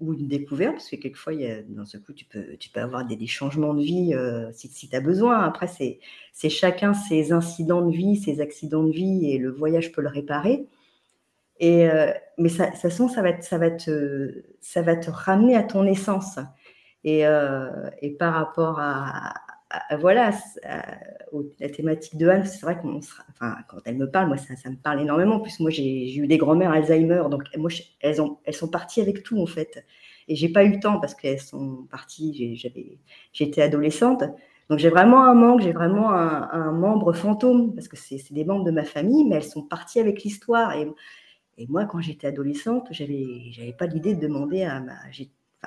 [0.00, 2.70] ou une découverte, parce que quelquefois, il y a, dans ce coup, tu peux, tu
[2.70, 5.40] peux avoir des, changements de vie euh, si, si tu as besoin.
[5.40, 10.02] Après, c'est chacun ses incidents de vie, ses accidents de vie, et le voyage peut
[10.02, 10.66] le réparer.
[11.60, 15.56] Et, euh, mais ça, ça, ça, va te, ça, va te, ça va te ramener
[15.56, 16.38] à ton essence.
[17.04, 19.34] Et, euh, et par rapport à,
[19.98, 20.30] voilà,
[21.60, 24.70] la thématique de Anne, c'est vrai qu'on enfin, quand elle me parle, moi, ça, ça
[24.70, 25.36] me parle énormément.
[25.36, 29.00] En plus, moi, j'ai eu des grands-mères Alzheimer, donc moi, elles, ont, elles sont parties
[29.00, 29.84] avec tout, en fait.
[30.28, 32.56] Et j'ai pas eu le temps parce qu'elles sont parties,
[33.32, 34.24] j'étais adolescente.
[34.70, 38.64] Donc j'ai vraiment un manque, j'ai vraiment un, membre fantôme, parce que c'est des membres
[38.64, 40.72] de ma famille, mais elles sont parties avec l'histoire.
[40.74, 40.88] Et,
[41.58, 44.94] et, moi, quand j'étais adolescente, j'avais pas l'idée de demander à ma,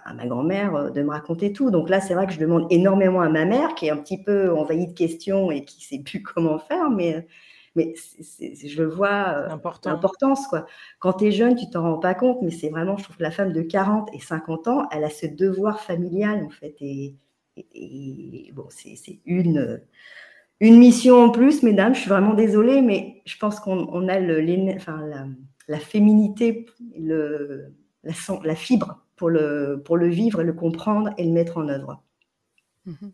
[0.06, 1.72] à ma grand-mère euh, de me raconter tout.
[1.72, 4.22] Donc là, c'est vrai que je demande énormément à ma mère, qui est un petit
[4.22, 7.28] peu envahie de questions et qui ne sait plus comment faire, mais,
[7.76, 7.94] mais
[8.42, 10.48] je vois euh, l'importance.
[10.48, 10.66] Quoi.
[11.00, 13.24] Quand tu es jeune, tu t'en rends pas compte, mais c'est vraiment, je trouve que
[13.24, 16.76] la femme de 40 et 50 ans, elle a ce devoir familial, en fait.
[16.82, 17.16] Et,
[18.54, 19.82] bon, c'est une,
[20.60, 21.96] une mission en plus, mesdames.
[21.96, 25.26] Je suis vraiment désolée, mais je pense qu'on a le, enfin, la,
[25.68, 26.68] la féminité,
[27.00, 31.58] le, la, la fibre pour le, pour le vivre et le comprendre et le mettre
[31.58, 32.02] en œuvre.
[32.86, 33.12] Mhm.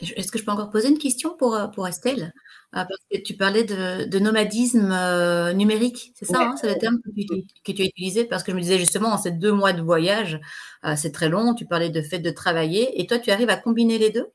[0.00, 2.32] Est-ce que je peux encore poser une question pour, euh, pour Estelle?
[2.72, 6.98] Ah, Parce que tu parlais de, nomadisme euh, numérique, c'est ça, hein, c'est le terme
[7.00, 8.24] que tu, as utilisé?
[8.24, 10.38] Parce que je me disais justement, en ces deux mois de voyage,
[10.84, 13.56] euh, c'est très long, tu parlais de fait de travailler, et toi, tu arrives à
[13.56, 14.26] combiner les deux?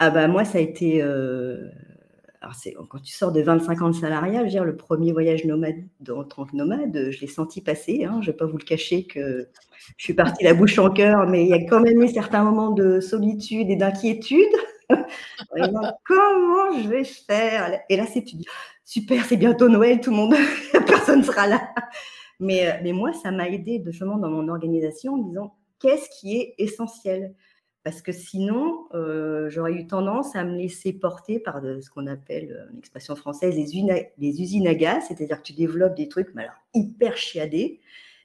[0.00, 1.00] Ah bah moi, ça a été
[2.44, 5.44] alors quand tu sors de 25 ans de salariat, je veux dire, le premier voyage
[5.44, 5.76] nomade
[6.08, 8.04] en tant que nomade, je l'ai senti passer.
[8.04, 9.48] Hein, je ne vais pas vous le cacher que
[9.96, 12.42] je suis partie la bouche en cœur, mais il y a quand même eu certains
[12.42, 14.52] moments de solitude et d'inquiétude.
[16.04, 17.80] Comment je vais faire?
[17.88, 18.24] Et là, c'est
[18.84, 20.34] super, c'est bientôt Noël, tout le monde,
[20.86, 21.68] personne ne sera là.
[22.40, 26.36] Mais, euh, mais moi, ça m'a aidé justement dans mon organisation en disant qu'est-ce qui
[26.36, 27.34] est essentiel?
[27.84, 32.50] Parce que sinon, euh, j'aurais eu tendance à me laisser porter par ce qu'on appelle,
[32.50, 36.44] euh, en expression française, les, usines à gaz, c'est-à-dire que tu développes des trucs mais
[36.44, 37.80] alors, hyper chiadés,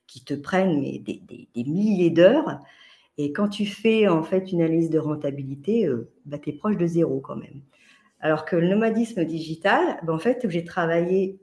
[0.08, 2.60] qui te prennent des, milliers d'heures.
[3.18, 6.78] Et quand tu fais en fait une analyse de rentabilité, euh, bah, tu es proche
[6.78, 7.62] de zéro quand même.
[8.22, 11.38] Alors que le nomadisme digital, bah, en fait, j'ai travaillé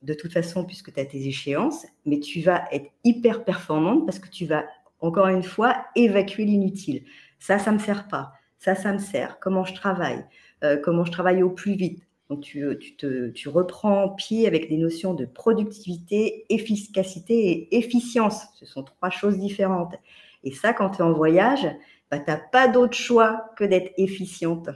[0.00, 4.18] de toute façon puisque tu as tes échéances, mais tu vas être hyper performante parce
[4.18, 4.64] que tu vas,
[5.00, 7.04] encore une fois, évacuer l'inutile.
[7.42, 8.34] Ça, ça ne me sert pas.
[8.60, 9.40] Ça, ça me sert.
[9.40, 10.24] Comment je travaille?
[10.62, 12.06] Euh, Comment je travaille au plus vite?
[12.30, 18.44] Donc, tu, tu, te, tu reprends pied avec des notions de productivité, efficacité et efficience.
[18.54, 19.96] Ce sont trois choses différentes.
[20.44, 21.66] Et ça, quand tu es en voyage,
[22.12, 24.68] bah, tu n'as pas d'autre choix que d'être efficiente.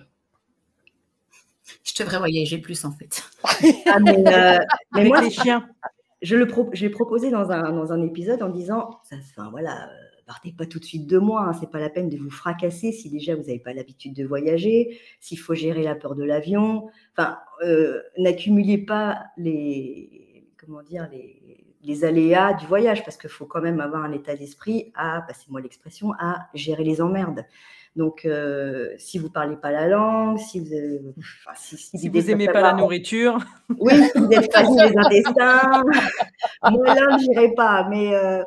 [1.84, 3.22] Je devrais voyager plus, en fait.
[3.86, 4.58] Ah, mais, euh,
[5.04, 5.68] moi, les chiens.
[6.20, 9.88] Je l'ai proposé dans un, dans un épisode en disant, ça, enfin, voilà,
[10.26, 11.42] partez pas tout de suite de moi.
[11.42, 14.24] Hein, c'est pas la peine de vous fracasser si déjà vous n'avez pas l'habitude de
[14.24, 16.88] voyager, s'il faut gérer la peur de l'avion.
[17.16, 23.46] Enfin, euh, n'accumulez pas les, comment dire, les, les aléas du voyage parce qu'il faut
[23.46, 27.44] quand même avoir un état d'esprit à, passez-moi l'expression, à gérer les emmerdes.
[27.96, 33.38] Donc, euh, si vous ne parlez pas la langue, si vous n'aimez pas la nourriture.
[33.78, 35.82] Oui, si vous êtes pas les intestins.
[36.70, 37.88] Moi, là, je n'irai pas.
[37.88, 38.44] Mais euh,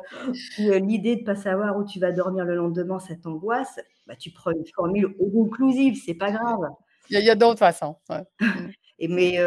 [0.60, 4.14] euh, l'idée de ne pas savoir où tu vas dormir le lendemain, ça t'angoisse, bah,
[4.14, 6.60] tu prends une formule inclusive, c'est pas grave.
[7.10, 7.96] Il y a, d'autres façons.
[9.00, 9.38] Et mais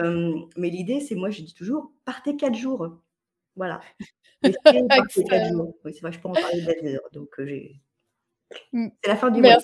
[0.58, 2.98] mais l'idée, c'est, moi, je dis toujours, partez quatre jours.
[3.56, 3.80] Voilà.
[4.66, 4.86] partez
[5.24, 5.74] quatre jours.
[5.86, 7.10] Oui, c'est vrai, je peux en parler heures.
[7.14, 7.80] Donc, j'ai.
[8.74, 9.58] C'est la fin du mois.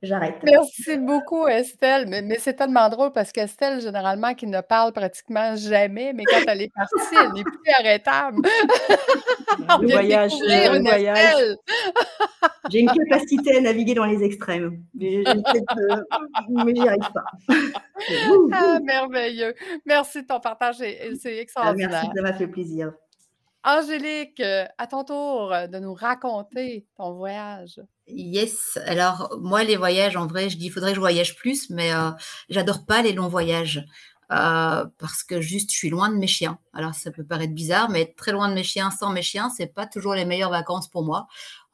[0.00, 0.36] J'arrête.
[0.44, 2.06] Merci beaucoup, Estelle.
[2.06, 6.40] Mais, mais c'est tellement drôle parce qu'Estelle, généralement, qui ne parle pratiquement jamais, mais quand
[6.46, 8.42] elle est partie, elle n'est plus arrêtable.
[9.80, 11.56] le voyage, le voyage.
[12.70, 14.84] J'ai une capacité à naviguer dans les extrêmes.
[14.94, 17.24] Mais, j'y arrive pas.
[18.52, 19.54] ah, merveilleux.
[19.84, 20.76] Merci de ton partage.
[20.76, 21.90] C'est ah, extraordinaire.
[21.90, 22.92] merci, ça m'a fait plaisir.
[23.64, 27.80] Angélique, à ton tour de nous raconter ton voyage.
[28.06, 28.78] Yes.
[28.86, 32.10] Alors, moi, les voyages, en vrai, je dis, faudrait que je voyage plus, mais euh,
[32.48, 33.84] j'adore pas les longs voyages.
[34.30, 36.58] Euh, parce que juste, je suis loin de mes chiens.
[36.74, 39.50] Alors, ça peut paraître bizarre, mais être très loin de mes chiens, sans mes chiens,
[39.50, 41.28] c'est pas toujours les meilleures vacances pour moi.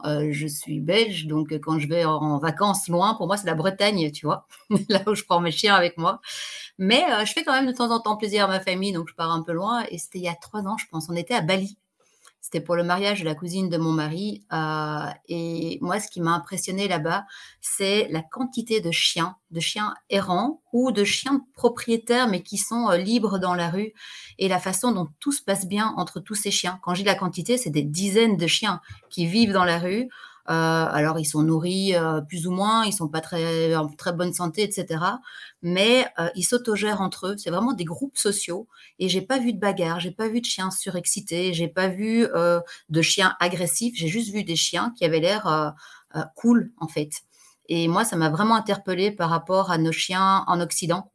[0.05, 3.55] Euh, je suis belge, donc quand je vais en vacances loin, pour moi, c'est la
[3.55, 4.47] Bretagne, tu vois,
[4.89, 6.21] là où je prends mes chiens avec moi.
[6.79, 9.15] Mais je fais quand même de temps en temps plaisir à ma famille, donc je
[9.15, 9.85] pars un peu loin.
[9.91, 11.09] Et c'était il y a trois ans, je pense.
[11.09, 11.79] On était à Bali.
[12.45, 14.45] C'était pour le mariage de la cousine de mon mari.
[14.53, 17.25] Euh, et moi, ce qui m'a impressionné là-bas,
[17.63, 22.91] c'est la quantité de chiens, de chiens errants ou de chiens propriétaires, mais qui sont
[22.91, 23.95] euh, libres dans la rue.
[24.39, 26.79] Et la façon dont tout se passe bien entre tous ces chiens.
[26.83, 30.11] Quand j'ai la quantité, c'est des dizaines de chiens qui vivent dans la rue.
[30.51, 34.13] Euh, alors, ils sont nourris euh, plus ou moins, ils sont pas très en très
[34.13, 35.03] bonne santé, etc.
[35.63, 37.37] Mais euh, ils s'autogèrent entre eux.
[37.39, 38.69] C'est vraiment des groupes sociaux.
[38.99, 42.27] Et j'ai pas vu de bagarre, j'ai pas vu de chiens surexcités, j'ai pas vu
[42.89, 43.95] de chiens agressifs.
[43.97, 45.75] J'ai juste vu des chiens qui avaient l'air
[46.37, 47.11] cool en fait.
[47.69, 51.11] Et moi, ça m'a vraiment interpellée par rapport à nos chiens en Occident,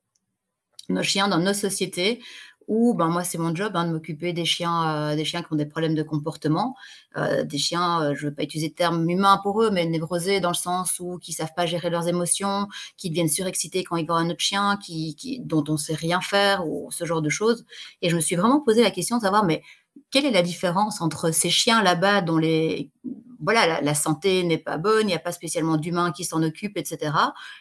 [0.90, 2.22] nos chiens dans nos sociétés,
[2.70, 5.52] où ben, moi, c'est mon job hein, de m'occuper des chiens, euh, des chiens qui
[5.52, 6.76] ont des problèmes de comportement,
[7.18, 9.86] euh, des chiens, euh, je ne veux pas utiliser le terme humain pour eux, mais
[9.88, 13.98] névrosés dans le sens où qui savent pas gérer leurs émotions, qui deviennent surexcités quand
[13.98, 17.30] ils voient un autre chien, qui, dont on sait rien faire ou ce genre de
[17.30, 17.66] choses.
[18.04, 19.64] Et je me suis vraiment posé la question de savoir, mais
[20.12, 22.92] quelle est la différence entre ces chiens là-bas dont les
[23.42, 26.78] voilà, la, santé n'est pas bonne, il n'y a pas spécialement d'humains qui s'en occupent,
[26.78, 27.14] etc.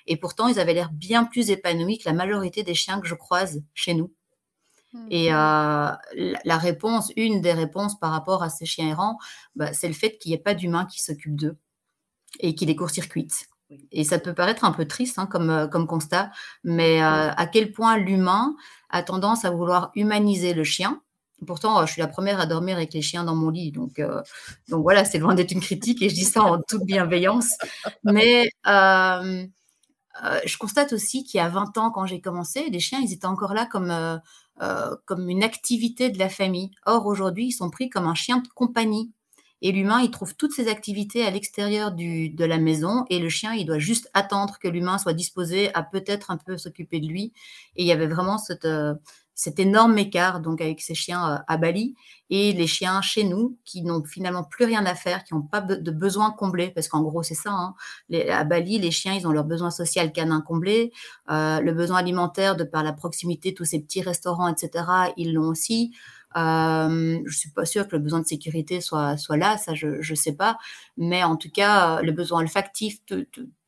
[0.08, 3.14] Et pourtant, ils avaient l'air bien plus épanouis que la majorité des chiens que je
[3.14, 4.12] croise chez nous.
[5.10, 5.34] Et mmh.
[5.34, 9.18] euh, la réponse, une des réponses par rapport à ces chiens errants,
[9.54, 11.58] bah, c'est le fait qu'il n'y ait pas d'humain qui s'occupe d'eux
[12.40, 13.48] et qui les court-circuite.
[13.92, 16.30] Et ça peut paraître un peu triste hein, comme, euh, comme constat,
[16.64, 18.56] mais euh, à quel point l'humain
[18.88, 21.02] a tendance à vouloir humaniser le chien.
[21.46, 24.02] Pourtant, je suis la première à dormir avec les chiens dans mon lit, donc,
[24.68, 27.56] donc voilà, c'est loin d'être une critique et je dis ça en toute bienveillance.
[28.02, 28.50] Mais
[30.44, 33.26] je constate aussi qu'il y a 20 ans, quand j'ai commencé, les chiens, ils étaient
[33.26, 34.20] encore là comme
[34.60, 36.72] euh, comme une activité de la famille.
[36.84, 39.12] Or, aujourd'hui, ils sont pris comme un chien de compagnie.
[39.62, 43.54] Et l'humain, il trouve toutes ses activités à l'extérieur de la maison et le chien,
[43.54, 47.32] il doit juste attendre que l'humain soit disposé à peut-être un peu s'occuper de lui.
[47.76, 48.94] Et il y avait vraiment cette, euh,
[49.38, 51.94] cet énorme écart donc avec ces chiens euh, à Bali
[52.28, 55.60] et les chiens chez nous qui n'ont finalement plus rien à faire, qui n'ont pas
[55.60, 57.52] de besoins comblés, parce qu'en gros c'est ça.
[57.52, 57.74] Hein.
[58.30, 60.92] à Bali, les chiens, ils ont leur besoin social canin comblé,
[61.30, 64.84] euh, le besoin alimentaire de par la proximité, tous ces petits restaurants, etc.
[65.16, 65.94] Ils l'ont aussi.
[66.36, 69.96] Euh, je suis pas sûre que le besoin de sécurité soit, soit là, ça je
[69.96, 70.58] ne sais pas,
[70.96, 72.98] mais en tout cas, le besoin olfactif,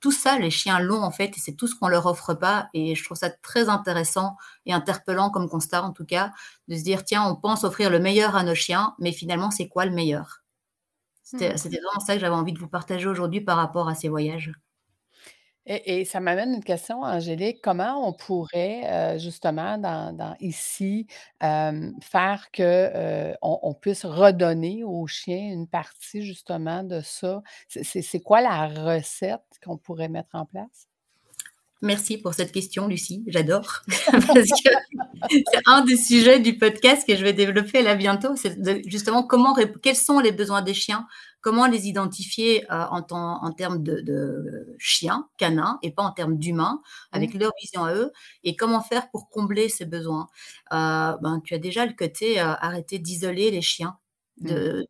[0.00, 2.68] tout ça, les chiens l'ont en fait, et c'est tout ce qu'on leur offre pas.
[2.74, 6.32] Et je trouve ça très intéressant et interpellant comme constat en tout cas,
[6.68, 9.68] de se dire tiens, on pense offrir le meilleur à nos chiens, mais finalement, c'est
[9.68, 10.42] quoi le meilleur?
[11.22, 11.68] C'était mmh.
[11.68, 14.52] vraiment ça que j'avais envie de vous partager aujourd'hui par rapport à ces voyages.
[15.72, 17.60] Et, ça m'amène une question, Angélique.
[17.62, 21.06] Comment on pourrait, justement, dans, ici,
[21.40, 27.42] faire que on, puisse redonner aux chiens une partie, justement, de ça?
[27.68, 30.89] C'est quoi la recette qu'on pourrait mettre en place?
[31.82, 33.24] Merci pour cette question, Lucie.
[33.26, 33.82] J'adore.
[34.10, 34.70] Parce que
[35.30, 38.36] c'est un des sujets du podcast que je vais développer là bientôt.
[38.36, 41.06] C'est justement comment, quels sont les besoins des chiens,
[41.40, 46.82] comment les identifier euh, en, en, termes de, chiens, canins, et pas en termes d'humains,
[47.12, 47.38] avec mmh.
[47.38, 48.12] leur vision à eux,
[48.44, 50.28] et comment faire pour combler ces besoins?
[50.72, 53.96] Euh, ben, tu as déjà le côté euh, arrêter d'isoler les chiens.
[54.40, 54.88] De,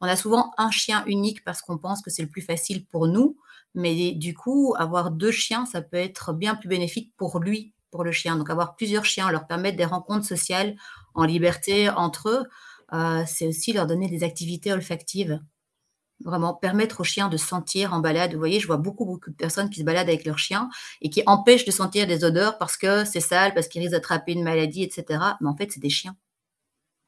[0.00, 3.06] on a souvent un chien unique parce qu'on pense que c'est le plus facile pour
[3.06, 3.36] nous.
[3.74, 8.04] Mais du coup, avoir deux chiens, ça peut être bien plus bénéfique pour lui, pour
[8.04, 8.36] le chien.
[8.36, 10.76] Donc avoir plusieurs chiens, leur permettre des rencontres sociales
[11.14, 12.44] en liberté entre eux,
[12.92, 15.40] euh, c'est aussi leur donner des activités olfactives.
[16.24, 18.32] Vraiment permettre aux chiens de sentir en balade.
[18.32, 21.10] Vous voyez, je vois beaucoup, beaucoup de personnes qui se baladent avec leurs chiens et
[21.10, 24.44] qui empêchent de sentir des odeurs parce que c'est sale, parce qu'ils risquent d'attraper une
[24.44, 25.36] maladie, etc.
[25.40, 26.16] Mais en fait, c'est des chiens.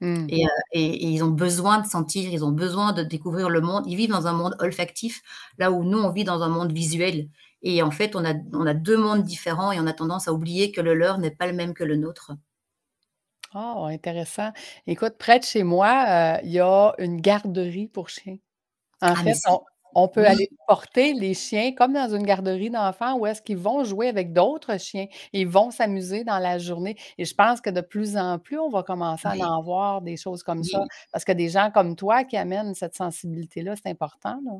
[0.01, 0.27] Mmh.
[0.33, 3.85] Euh, et, ils ont besoin de sentir, ils ont besoin de découvrir le monde.
[3.87, 5.23] Ils vivent dans un monde olfactif,
[5.59, 7.29] là où nous, on vit dans un monde visuel.
[7.63, 10.33] Et en fait, on a, on a deux mondes différents et on a tendance à
[10.33, 12.33] oublier que le leur n'est pas le même que le nôtre.
[13.55, 14.53] Oh, intéressant.
[14.87, 18.39] Écoute, près de chez moi, euh, il y a une garderie pour chiens.
[19.01, 19.61] En ah, fait, on
[20.09, 24.09] peut aller porter les chiens comme dans une garderie d'enfants où est-ce qu'ils vont jouer
[24.09, 25.07] avec d'autres chiens.
[25.33, 26.97] Ils vont s'amuser dans la journée.
[27.19, 30.17] Et je pense que de plus en plus, on va commencer à en voir des
[30.17, 30.85] choses comme ça.
[31.13, 34.39] Parce que des gens comme toi qui amènent cette sensibilité-là, c'est important.
[34.45, 34.53] Là.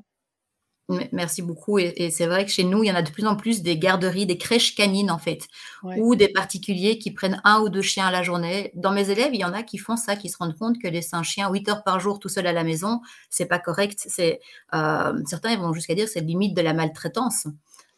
[1.13, 1.79] Merci beaucoup.
[1.79, 3.79] Et, c'est vrai que chez nous, il y en a de plus en plus des
[3.79, 5.49] garderies, des crèches canines en fait,
[5.83, 8.71] ou des particuliers qui prennent un ou deux chiens à la journée.
[8.75, 10.89] Dans mes élèves, il y en a qui font ça, qui se rendent compte que
[10.89, 14.05] laisser un chien 8 heures par jour tout seul à la maison, c'est pas correct.
[14.09, 14.41] C'est
[14.75, 17.47] euh, certains ils vont jusqu'à dire que c'est limite de la maltraitance.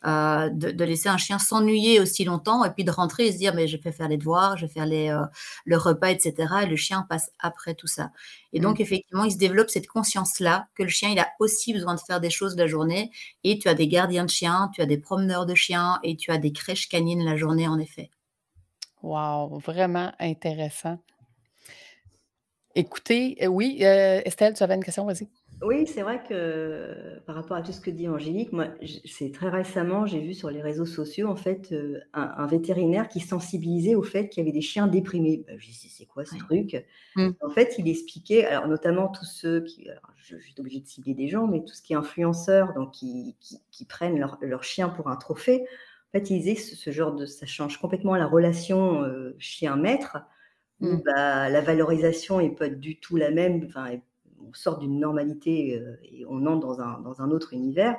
[0.04, 3.54] Euh, de, laisser un chien s'ennuyer aussi longtemps et puis de rentrer et se dire
[3.54, 5.24] mais je vais faire les devoirs, je vais faire les, euh,
[5.64, 6.34] le repas, etc.
[6.62, 8.12] Et le chien passe après tout ça.
[8.52, 8.82] Et donc, mmh.
[8.82, 12.20] effectivement, il se développe cette conscience-là que le chien, il a aussi besoin de faire
[12.20, 13.10] des choses la journée.
[13.42, 16.30] Et tu as des gardiens de chiens, tu as des promeneurs de chiens et tu
[16.30, 18.10] as des crèches canines la journée, en effet.
[19.02, 20.98] Wow, vraiment intéressant.
[22.76, 25.26] Écoutez, euh, oui, Estelle, tu avais une question, vas-y.
[25.62, 28.68] Oui, c'est vrai que par rapport à tout ce que dit Angélique, moi,
[29.06, 33.20] c'est très récemment, j'ai vu sur les réseaux sociaux, en fait, euh, un, vétérinaire qui
[33.20, 35.44] sensibilisait au fait qu'il y avait des chiens déprimés.
[35.46, 36.84] Bah, je disais, c'est quoi ce truc?
[37.16, 37.30] Mmh.
[37.40, 41.28] En fait, il expliquait, alors notamment tous ceux qui, je, suis obligée de cibler des
[41.28, 43.34] gens, mais tout ce qui est influenceur, donc qui,
[43.88, 45.62] prennent leur, leur, chien pour un trophée.
[45.62, 50.18] En fait, il disait ce, genre de, ça change complètement la relation euh, chien-maître.
[50.80, 50.96] Mmh.
[51.06, 53.98] Bah, la valorisation n'est pas du tout la même, enfin,
[54.48, 57.96] on sort d'une normalité euh, et on entre dans un, dans un autre univers.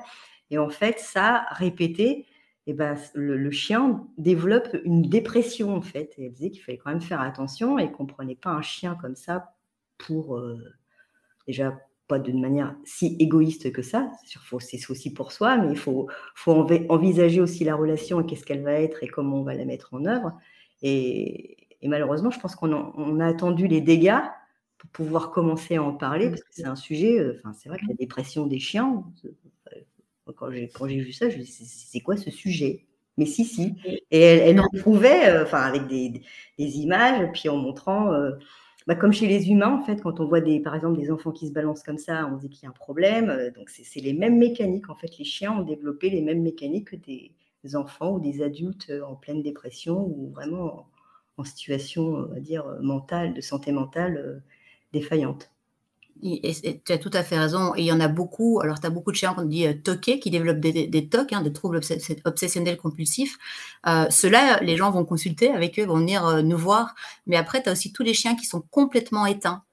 [0.49, 2.25] Et en fait, ça, répété,
[2.67, 6.13] et ben, le, chien développe une dépression, en fait.
[6.17, 8.61] Et elle disait qu'il fallait quand même faire attention et qu'on ne prenait pas un
[8.61, 9.53] chien comme ça
[9.97, 10.57] pour, euh,
[11.47, 14.11] déjà, pas d'une manière si égoïste que ça,
[14.59, 18.63] c'est aussi pour soi, mais il faut, faut envisager aussi la relation et qu'est-ce qu'elle
[18.63, 20.33] va être et comment on va la mettre en œuvre.
[20.81, 24.21] Et, malheureusement, je pense qu'on a, attendu les dégâts
[24.77, 27.77] pour pouvoir commencer à en parler, parce que c'est un sujet, euh, enfin, c'est vrai
[27.79, 29.03] que la dépression des chiens,
[29.65, 32.85] euh, quand j'ai vu ça, je me suis dit, c'est quoi ce sujet?
[33.17, 33.73] Mais si, si.
[34.11, 36.21] Et elle, en prouvait, euh, enfin, avec des,
[36.57, 38.11] images, puis en montrant,
[38.85, 41.31] bah, comme chez les humains, en fait, quand on voit des, par exemple des enfants
[41.31, 43.51] qui se balancent comme ça, on dit qu'il y a un problème.
[43.55, 44.89] Donc, c'est les mêmes mécaniques.
[44.89, 48.91] En fait, les chiens ont développé les mêmes mécaniques que des enfants ou des adultes
[49.07, 50.87] en pleine dépression ou vraiment
[51.37, 54.39] en situation, on va dire, mentale, de santé mentale euh,
[54.93, 55.49] défaillante.
[56.23, 57.75] Et, tu as tout à fait raison.
[57.75, 58.59] Il y en a beaucoup.
[58.61, 61.33] Alors, tu as beaucoup de chiens qu'on dit euh, toqués, qui développent des, des TOC,
[61.33, 61.79] hein, des troubles
[62.25, 63.37] obsessionnels compulsifs.
[63.85, 66.95] Euh, Ceux-là, les gens vont consulter avec eux, vont venir euh, nous voir.
[67.27, 69.63] Mais après, tu as aussi tous les chiens qui sont complètement éteints.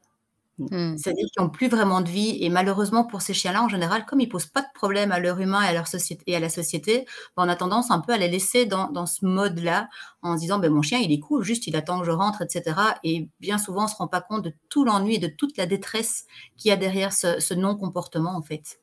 [0.59, 0.97] Mmh.
[0.97, 2.39] C'est-à-dire qu'ils n'ont plus vraiment de vie.
[2.41, 5.19] Et malheureusement, pour ces chiens-là, en général, comme ils ne posent pas de problème à
[5.19, 8.01] leur humain et à, leur société, et à la société, ben, on a tendance un
[8.01, 9.89] peu à les laisser dans, dans ce mode-là,
[10.23, 12.43] en se disant ben, mon chien, il est cool, juste il attend que je rentre,
[12.43, 12.77] etc.
[13.03, 15.57] Et bien souvent, on ne se rend pas compte de tout l'ennui et de toute
[15.57, 16.27] la détresse
[16.57, 18.79] qu'il y a derrière ce, ce non-comportement, en fait.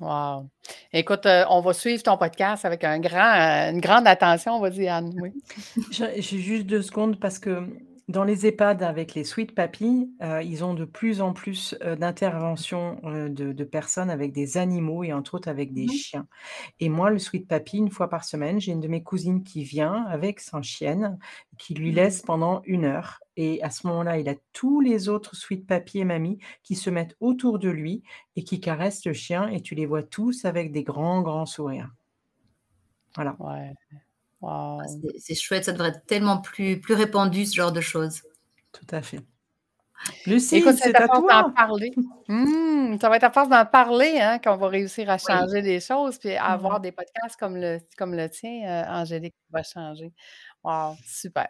[0.00, 0.48] Wow.
[0.94, 4.70] Écoute, euh, on va suivre ton podcast avec un grand, une grande attention, on va
[4.70, 5.12] dire, Anne.
[5.20, 5.30] Oui.
[5.90, 7.68] J'ai juste deux secondes parce que
[8.10, 11.94] dans les EHPAD avec les Sweet Papy, euh, ils ont de plus en plus euh,
[11.94, 16.26] d'interventions euh, de, personnes avec des animaux et entre autres avec des mmh chiens.
[16.80, 19.62] Et moi, le Sweet Papy, une fois par semaine, j'ai une de mes cousines qui
[19.62, 21.18] vient avec son chienne,
[21.56, 23.20] qui lui mmh laisse pendant une heure.
[23.36, 26.90] Et à ce moment-là, il a tous les autres Sweet Papy et Mamie qui se
[26.90, 28.02] mettent autour de lui
[28.34, 31.94] et qui caressent le chien et tu les vois tous avec des grands, grands sourires.
[33.14, 33.36] Voilà.
[33.38, 33.72] Ouais.
[34.42, 34.78] Ah,
[35.18, 38.22] c'est chouette, ça devrait être tellement plus, plus répandu, ce genre de choses.
[38.72, 39.20] Tout à fait.
[40.26, 41.52] Lucie, c'est à toi.
[41.54, 41.92] Parler.
[42.28, 45.80] Mmh, ça va être à force d'en parler hein, qu'on va réussir à changer des
[45.80, 49.62] choses puis à avoir des podcasts comme le, comme le tien, euh, Angélique, qui va
[49.62, 50.12] changer.
[50.64, 51.48] Wow, super.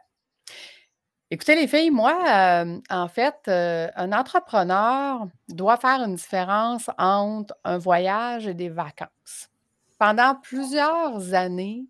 [1.33, 7.55] Écoutez, les filles, moi, euh, en fait, euh, un entrepreneur doit faire une différence entre
[7.63, 9.49] un voyage et des vacances.
[9.97, 11.85] Pendant plusieurs années,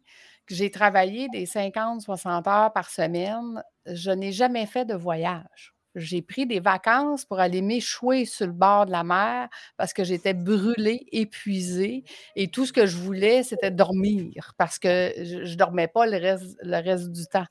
[0.50, 5.74] j'ai travaillé des 50-60 heures par semaine, je n'ai jamais fait de voyage.
[5.96, 10.04] J'ai pris des vacances pour aller m'échouer sur le bord de la mer parce que
[10.04, 12.04] j'étais brûlée, épuisée
[12.36, 16.16] et tout ce que je voulais, c'était dormir parce que je ne dormais pas le
[16.16, 17.46] reste, le reste du temps.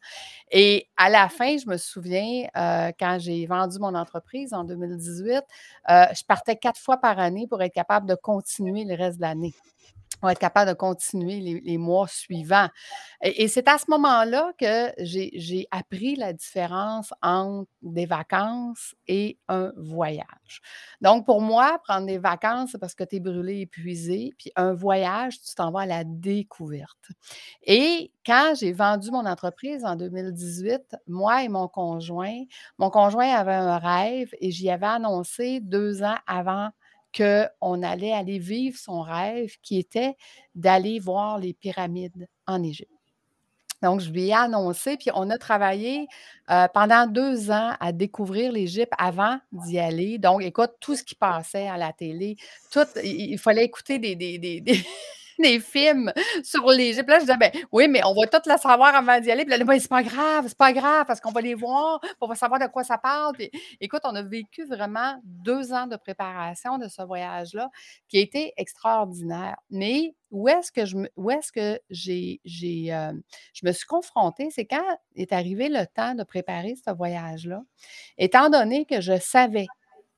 [0.51, 5.43] Et à la fin, je me souviens, euh, quand j'ai vendu mon entreprise en 2018,
[5.89, 9.23] euh, je partais quatre fois par année pour être capable de continuer le reste de
[9.23, 9.53] l'année
[10.27, 12.67] va être capable de continuer les, mois suivants.
[13.21, 19.71] Et, c'est à ce moment-là que j'ai appris la différence entre des vacances et un
[19.77, 20.61] voyage.
[21.01, 24.73] Donc, pour moi, prendre des vacances, c'est parce que tu es brûlé, épuisé, puis un
[24.73, 27.09] voyage, tu t'en vas à la découverte.
[27.63, 32.43] Et quand j'ai vendu mon entreprise en 2018, moi et mon conjoint,
[32.77, 36.69] mon conjoint avait un rêve et j'y avais annoncé deux ans avant
[37.15, 40.15] qu'on allait aller vivre son rêve qui était
[40.55, 42.91] d'aller voir les pyramides en Égypte.
[43.81, 46.07] Donc, je lui ai annoncé, puis on a travaillé
[46.49, 50.17] euh, pendant deux ans à découvrir l'Égypte avant d'y aller.
[50.17, 52.35] Donc, écoute, tout ce qui passait à la télé,
[52.71, 54.83] tout, il, fallait écouter des, des
[55.59, 56.11] films
[56.43, 57.09] sur l'Égypte.
[57.09, 59.45] Là, je disais, ben oui, mais on va tout le savoir avant d'y aller.
[59.45, 62.27] Puis là, ben, c'est pas grave, c'est pas grave, parce qu'on va les voir, on
[62.27, 63.33] va savoir de quoi ça parle.
[63.33, 67.69] Puis, écoute, on a vécu vraiment deux ans de préparation de ce voyage-là
[68.07, 69.55] qui a été extraordinaire.
[69.69, 73.13] Mais où est-ce que je me, où est-ce que j'ai, j'ai euh,
[73.53, 74.83] je me suis confrontée, c'est quand
[75.15, 77.61] est arrivé le temps de préparer ce voyage-là,
[78.17, 79.67] étant donné que je savais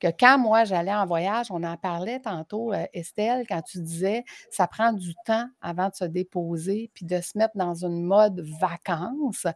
[0.07, 4.67] quand moi j'allais en voyage, on en parlait tantôt, euh, Estelle, quand tu disais ça
[4.67, 9.47] prend du temps avant de se déposer puis de se mettre dans une mode vacances.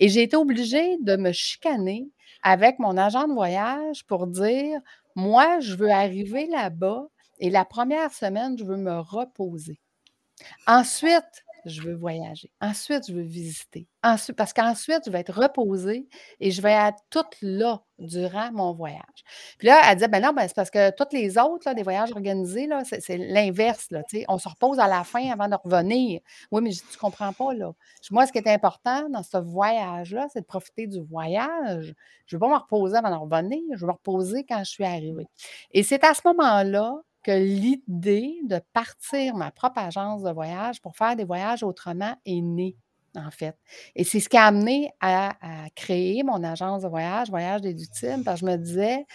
[0.00, 2.08] Et j'ai été obligée de me chicaner
[2.42, 4.80] avec mon agent de voyage pour dire
[5.14, 7.06] moi, je veux arriver là-bas
[7.38, 9.80] et la première semaine, je veux me reposer.
[10.66, 12.50] Ensuite, je veux voyager.
[12.60, 13.86] Ensuite, je veux visiter.
[14.02, 16.08] Ensuite, parce qu'ensuite, je vais être reposée
[16.40, 19.02] et je vais être toute là durant mon voyage.
[19.58, 22.10] Puis là, elle disait, ben non, ben c'est parce que toutes les autres, des voyages
[22.12, 23.88] organisés, c'est, l'inverse.
[24.28, 26.20] On se repose à la fin avant de revenir.
[26.50, 27.54] Oui, mais tu ne comprends pas.
[27.54, 27.72] Là.
[28.10, 31.94] Moi, ce qui est important dans ce voyage-là, c'est de profiter du voyage.
[32.26, 33.62] Je ne veux pas me reposer avant de revenir.
[33.74, 35.26] Je veux me reposer quand je suis arrivée.
[35.70, 40.96] Et c'est à ce moment-là que l'idée de partir ma propre agence de voyage pour
[40.96, 42.76] faire des voyages autrement est née,
[43.16, 43.56] en fait.
[43.94, 45.34] Et c'est ce qui a amené à,
[45.74, 49.06] créer mon agence de voyage, Voyage déductible, parce que je me disais,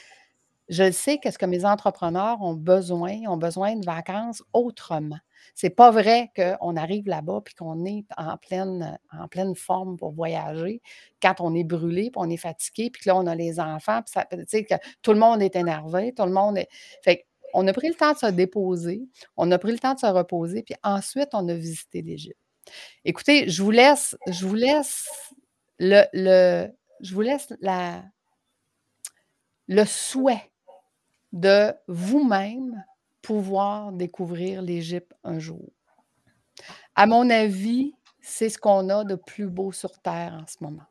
[0.70, 5.20] je sais qu'est-ce que mes entrepreneurs ont besoin, ont besoin de vacances autrement.
[5.56, 10.12] C'est pas vrai qu'on arrive là-bas puis qu'on est en pleine, en pleine forme pour
[10.12, 10.82] voyager
[11.22, 14.02] quand on est brûlé, puis on est fatigué, puis que là, on a les enfants,
[14.02, 16.70] puis ça, que tout le monde est énervé, tout le monde est.
[17.02, 20.00] Fait on a pris le temps de se déposer, on a pris le temps de
[20.00, 22.40] se reposer, puis ensuite, on a visité l'Égypte.
[23.06, 25.08] Écoutez, je vous laisse, je vous laisse
[25.80, 26.68] le,
[29.68, 30.52] le souhait
[31.32, 32.84] de vous-même
[33.22, 35.70] pouvoir découvrir l'Égypte un jour.
[36.96, 40.86] À mon avis, c'est ce qu'on a de plus beau sur Terre en ce moment.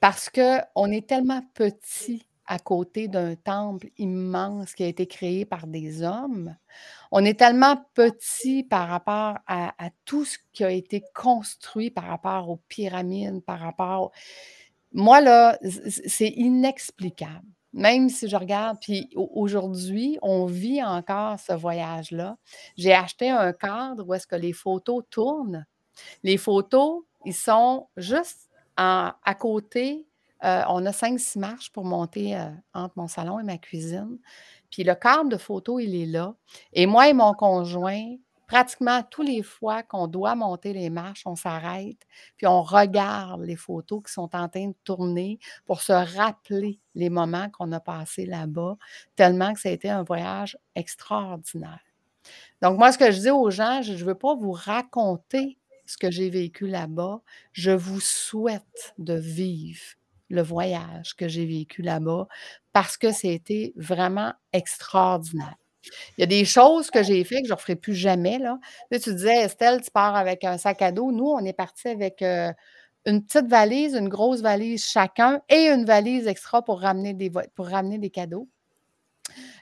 [0.00, 5.66] Parce qu'on est tellement petit à côté d'un temple immense qui a été créé par
[5.66, 6.56] des hommes.
[7.10, 9.72] On est tellement petit par rapport à,
[10.04, 14.12] tout ce qui a été construit par rapport aux pyramides, par rapport...
[14.92, 22.36] Moi, là, c'est inexplicable même si je regarde, puis aujourd'hui, on vit encore ce voyage-là.
[22.76, 25.66] J'ai acheté un cadre où est-ce que les photos tournent.
[26.22, 30.06] Les photos, ils sont juste à côté.
[30.42, 34.18] Euh, on a cinq, six marches pour monter euh, entre mon salon et ma cuisine.
[34.70, 36.34] Puis le cadre de photos, il est là.
[36.72, 38.16] Et moi et mon conjoint,
[38.46, 41.98] pratiquement tous les fois qu'on doit monter les marches, on s'arrête,
[42.36, 47.10] puis on regarde les photos qui sont en train de tourner pour se rappeler les
[47.10, 48.76] moments qu'on a passés là-bas,
[49.16, 51.80] tellement que ça a été un voyage extraordinaire.
[52.62, 55.96] Donc, moi, ce que je dis aux gens, je ne veux pas vous raconter ce
[55.96, 57.20] que j'ai vécu là-bas.
[57.52, 59.80] Je vous souhaite de vivre
[60.28, 62.26] le voyage que j'ai vécu là-bas
[62.72, 65.56] parce que c'était vraiment extraordinaire.
[66.16, 68.38] Il y a des choses que j'ai faites que je ne referai plus jamais.
[68.38, 68.58] Là.
[68.90, 71.12] Tu, disais, Estelle, tu pars avec un sac à dos.
[71.12, 72.52] Nous, on est parti avec euh,
[73.06, 77.66] une petite valise, une grosse valise chacun et une valise extra pour ramener des, pour
[77.68, 78.48] ramener des cadeaux.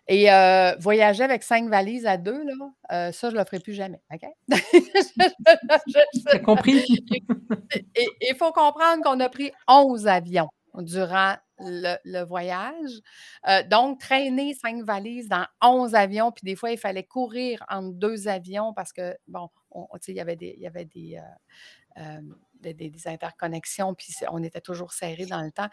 [0.09, 2.55] Et euh, voyager avec cinq valises à deux, là,
[2.91, 4.03] euh, ça, je ne le ferai plus jamais.
[4.13, 4.29] OK?
[6.33, 6.85] J'ai compris?
[8.21, 13.01] Il faut comprendre qu'on a pris 11 avions durant le, voyage.
[13.49, 17.93] Euh, donc, traîner cinq valises dans onze avions, puis des fois, il fallait courir entre
[17.93, 19.49] deux avions parce que, bon,
[20.09, 21.21] il y avait des, il y avait des,
[22.61, 25.69] des, interconnexions, puis on était toujours serrés dans le temps.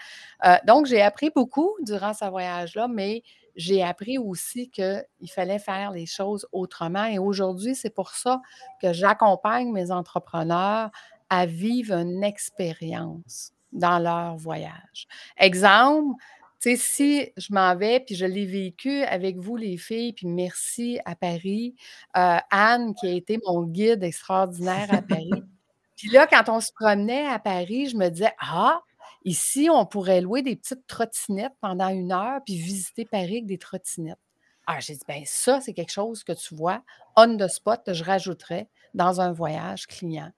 [0.65, 3.23] donc, j'ai appris beaucoup durant ce voyage-là, mais
[3.55, 7.05] j'ai appris aussi qu'il fallait faire les choses autrement.
[7.05, 8.41] Et aujourd'hui, c'est pour ça
[8.81, 10.89] que j'accompagne mes entrepreneurs
[11.29, 15.07] à vivre une expérience dans leur voyage.
[15.37, 16.15] Exemple,
[16.61, 20.27] tu sais, si je m'en vais, puis je l'ai vécu avec vous, les filles, puis
[20.27, 21.75] merci à Paris,
[22.17, 25.31] euh, Anne, qui a été mon guide extraordinaire à Paris.
[25.95, 28.81] puis là, quand on se promenait à Paris, je me disais, ah,
[29.25, 33.57] ici, on pourrait louer des petites trottinettes pendant une heure, puis visiter Paris avec des
[33.57, 34.19] trottinettes.
[34.67, 36.83] Ah, j'ai dit, ben ça, c'est quelque chose que tu vois,
[37.15, 40.31] on the spot, je rajouterais dans un voyage client.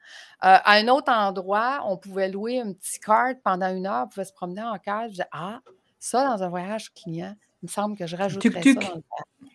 [0.44, 4.10] Euh, à un autre endroit, on pouvait louer un petit cart pendant une heure, on
[4.10, 5.08] pouvait se promener en carte.
[5.08, 5.60] Je disais, ah,
[6.00, 9.48] ça, dans un voyage client, il me semble que je rajouterais ça dans le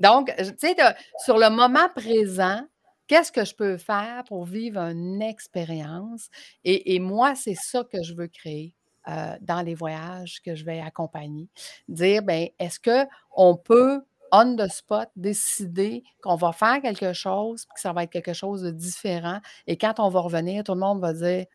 [0.00, 0.76] Donc, tu sais,
[1.24, 2.62] sur le moment présent,
[3.08, 6.28] qu'est-ce que je peux faire pour vivre une expérience?
[6.64, 8.74] Et, moi, c'est ça que je veux créer.
[9.08, 11.48] Euh, dans les voyages que je vais accompagner.
[11.88, 14.02] Dire, ben, est-ce qu'on peut
[14.32, 18.62] on the spot, décider qu'on va faire quelque chose, que ça va être quelque chose
[18.62, 19.40] de différent.
[19.66, 21.46] Et quand on va revenir, tout le monde va dire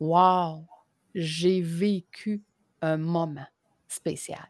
[0.00, 0.64] Wow,
[1.14, 2.42] j'ai vécu
[2.82, 3.46] un moment
[3.88, 4.46] spécial.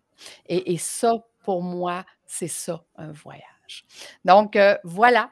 [0.47, 3.87] Et, ça, pour moi, c'est ça, un voyage.
[4.25, 5.31] Donc, euh, voilà.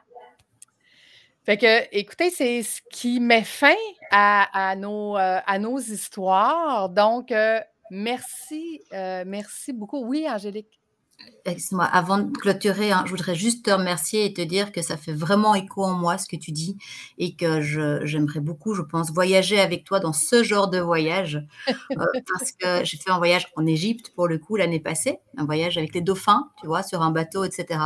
[1.47, 3.73] Fait que, écoutez, c'est ce qui met fin
[4.11, 6.89] à, nos, euh, à nos histoires.
[6.89, 10.03] Donc, euh, merci, merci beaucoup.
[10.05, 10.76] Oui, Angélique
[11.51, 14.97] excuse-moi, avant de clôturer, hein, je voudrais juste te remercier et te dire que ça
[14.97, 16.77] fait vraiment écho en moi ce que tu dis
[17.17, 21.73] et que j'aimerais beaucoup, je pense, voyager avec toi dans ce genre de voyage euh,
[22.37, 25.77] parce que j'ai fait un voyage en Égypte pour le coup l'année passée, un voyage
[25.77, 27.79] avec les dauphins, tu vois, sur un bateau, etc.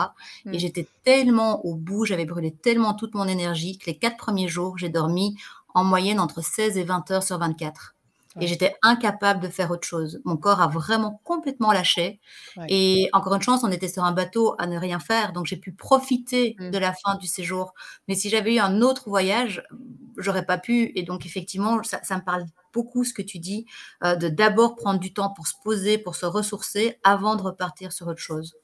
[0.45, 0.59] Et mmh.
[0.59, 4.77] j'étais tellement au bout, j'avais brûlé tellement toute mon énergie que les quatre premiers jours,
[4.77, 5.36] j'ai dormi
[5.73, 7.95] en moyenne entre 16 et 20 heures sur 24.
[8.39, 10.21] Et j'étais incapable de faire autre chose.
[10.23, 12.21] Mon corps a vraiment complètement lâché.
[12.69, 15.34] Et encore une chance, on était sur un bateau à ne rien faire.
[15.34, 16.71] Donc, j'ai pu profiter mmh.
[16.71, 17.73] de la fin du séjour.
[18.07, 19.63] Mais si j'avais eu un autre voyage,
[20.17, 20.91] j'aurais pas pu.
[20.95, 23.65] Et donc, effectivement, ça, me parle beaucoup ce que tu dis,
[24.03, 27.91] euh, de d'abord prendre du temps pour se poser, pour se ressourcer avant de repartir
[27.91, 28.55] sur autre chose.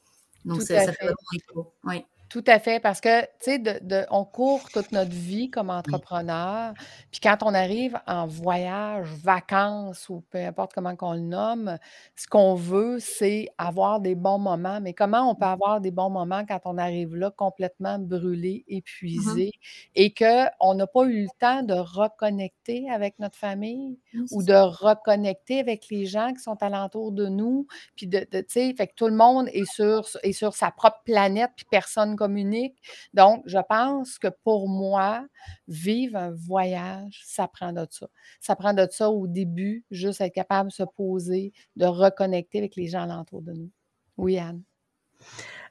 [0.46, 1.06] Donc, ça, fait fait.
[1.06, 1.74] vraiment.
[1.84, 2.06] Oui.
[2.30, 5.70] Tout à fait, parce que, tu sais, de, de- on court toute notre vie comme
[5.70, 6.74] entrepreneur,
[7.10, 11.78] puis quand on arrive en voyage, vacances ou peu importe comment qu'on le nomme,
[12.18, 14.82] ce qu'on veut, c'est avoir des bons moments.
[14.82, 18.76] Mais comment on peut avoir des bons moments quand on arrive là complètement brûlé, Mhm.
[18.78, 19.52] épuisé
[19.96, 24.00] et qu'on n'a pas eu le temps de reconnecter avec notre famille
[24.32, 28.46] ou de reconnecter avec les gens qui sont alentour de nous, puis de, de- tu
[28.50, 32.17] sais, fait que tout le monde est sur, est sur sa propre planète, puis personne
[32.18, 32.76] communique.
[33.14, 35.26] Donc, je pense que pour moi,
[35.70, 38.08] vivre un voyage, ça prend de ça.
[38.42, 42.76] Ça prend de ça au début, juste être capable de se poser, de reconnecter avec
[42.76, 43.72] les gens alentour de nous.
[44.18, 44.64] Oui, Anne.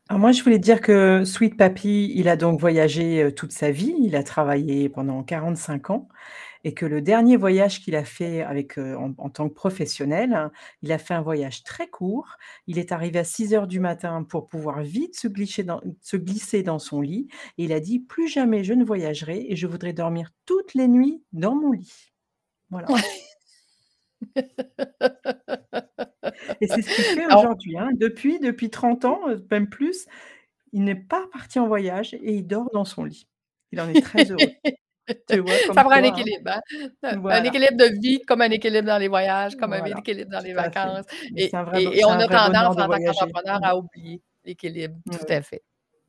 [0.09, 3.73] Alors moi, je voulais dire que Sweet Papy, il a donc voyagé euh, toute sa
[3.73, 3.93] vie.
[4.01, 6.09] Il a travaillé pendant 45 ans
[6.67, 10.35] et que le dernier voyage qu'il a fait avec, euh, en, en tant que professionnel,
[10.35, 10.51] hein,
[10.83, 12.27] il a fait un voyage très court.
[12.67, 16.17] Il est arrivé à 6 heures du matin pour pouvoir vite se glisser dans, se
[16.17, 17.29] glisser dans son lit.
[17.57, 20.89] Et il a dit, plus jamais je ne voyagerai et je voudrais dormir toutes les
[20.89, 22.11] nuits dans mon lit.
[22.71, 22.89] Voilà.
[26.61, 27.79] Et c'est ce qu'il fait aujourd'hui.
[27.79, 27.91] hein.
[27.95, 30.07] Depuis, depuis 30 ans, euh, même plus,
[30.73, 33.29] il n'est pas parti en voyage et il dort dans son lit.
[33.71, 34.51] Il en est très heureux.
[35.31, 36.03] Tu vois, ça prend un hein.
[36.05, 36.61] équilibre, hein?
[37.03, 40.53] Un- équilibre de vie, comme un équilibre dans les voyages, comme un équilibre dans les
[40.53, 41.05] vacances.
[41.37, 43.65] Et, vrai, on a tendance en tant qu'entrepreneur Mm.
[43.65, 44.97] à oublier l'équilibre.
[45.11, 45.63] Tout à fait.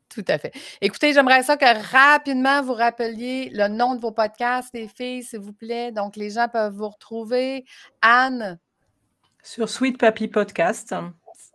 [0.09, 0.51] Tout à fait.
[0.81, 5.39] Écoutez, j'aimerais ça que rapidement vous rappeliez le nom de vos podcasts, les filles, s'il
[5.39, 5.91] vous plaît.
[5.91, 7.65] Donc, les gens peuvent vous retrouver.
[8.01, 8.57] Anne,
[9.43, 10.95] Sur Sweet Papy Podcast,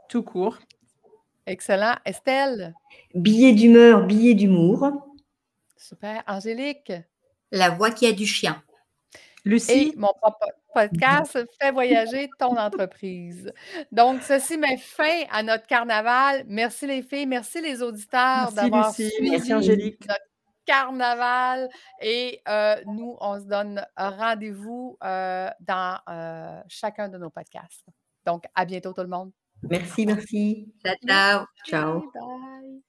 [0.08, 0.58] tout court.
[1.46, 1.96] excellent.
[2.04, 2.74] Estelle,
[3.14, 4.90] Billet d'humeur, billet d'humour.
[5.76, 6.22] super.
[6.26, 6.92] Angélique,
[7.52, 8.62] La voix qui a du chien.
[9.14, 13.52] et Lucie, mon propre podcast Fais voyager ton entreprise.
[13.92, 16.44] Donc, ceci met fin à notre carnaval.
[16.48, 20.00] Merci les filles, merci les auditeurs d'avoir Lucie, merci suivi Angélique.
[20.08, 20.24] notre
[20.64, 21.68] carnaval.
[22.00, 27.86] Et euh, nous, on se donne un rendez-vous euh, dans euh, chacun de nos podcasts.
[28.24, 29.32] Donc, à bientôt tout le monde.
[29.62, 30.72] Merci, merci.
[30.84, 31.46] Ciao, ciao.
[31.68, 32.00] Ciao.
[32.14, 32.82] Bye.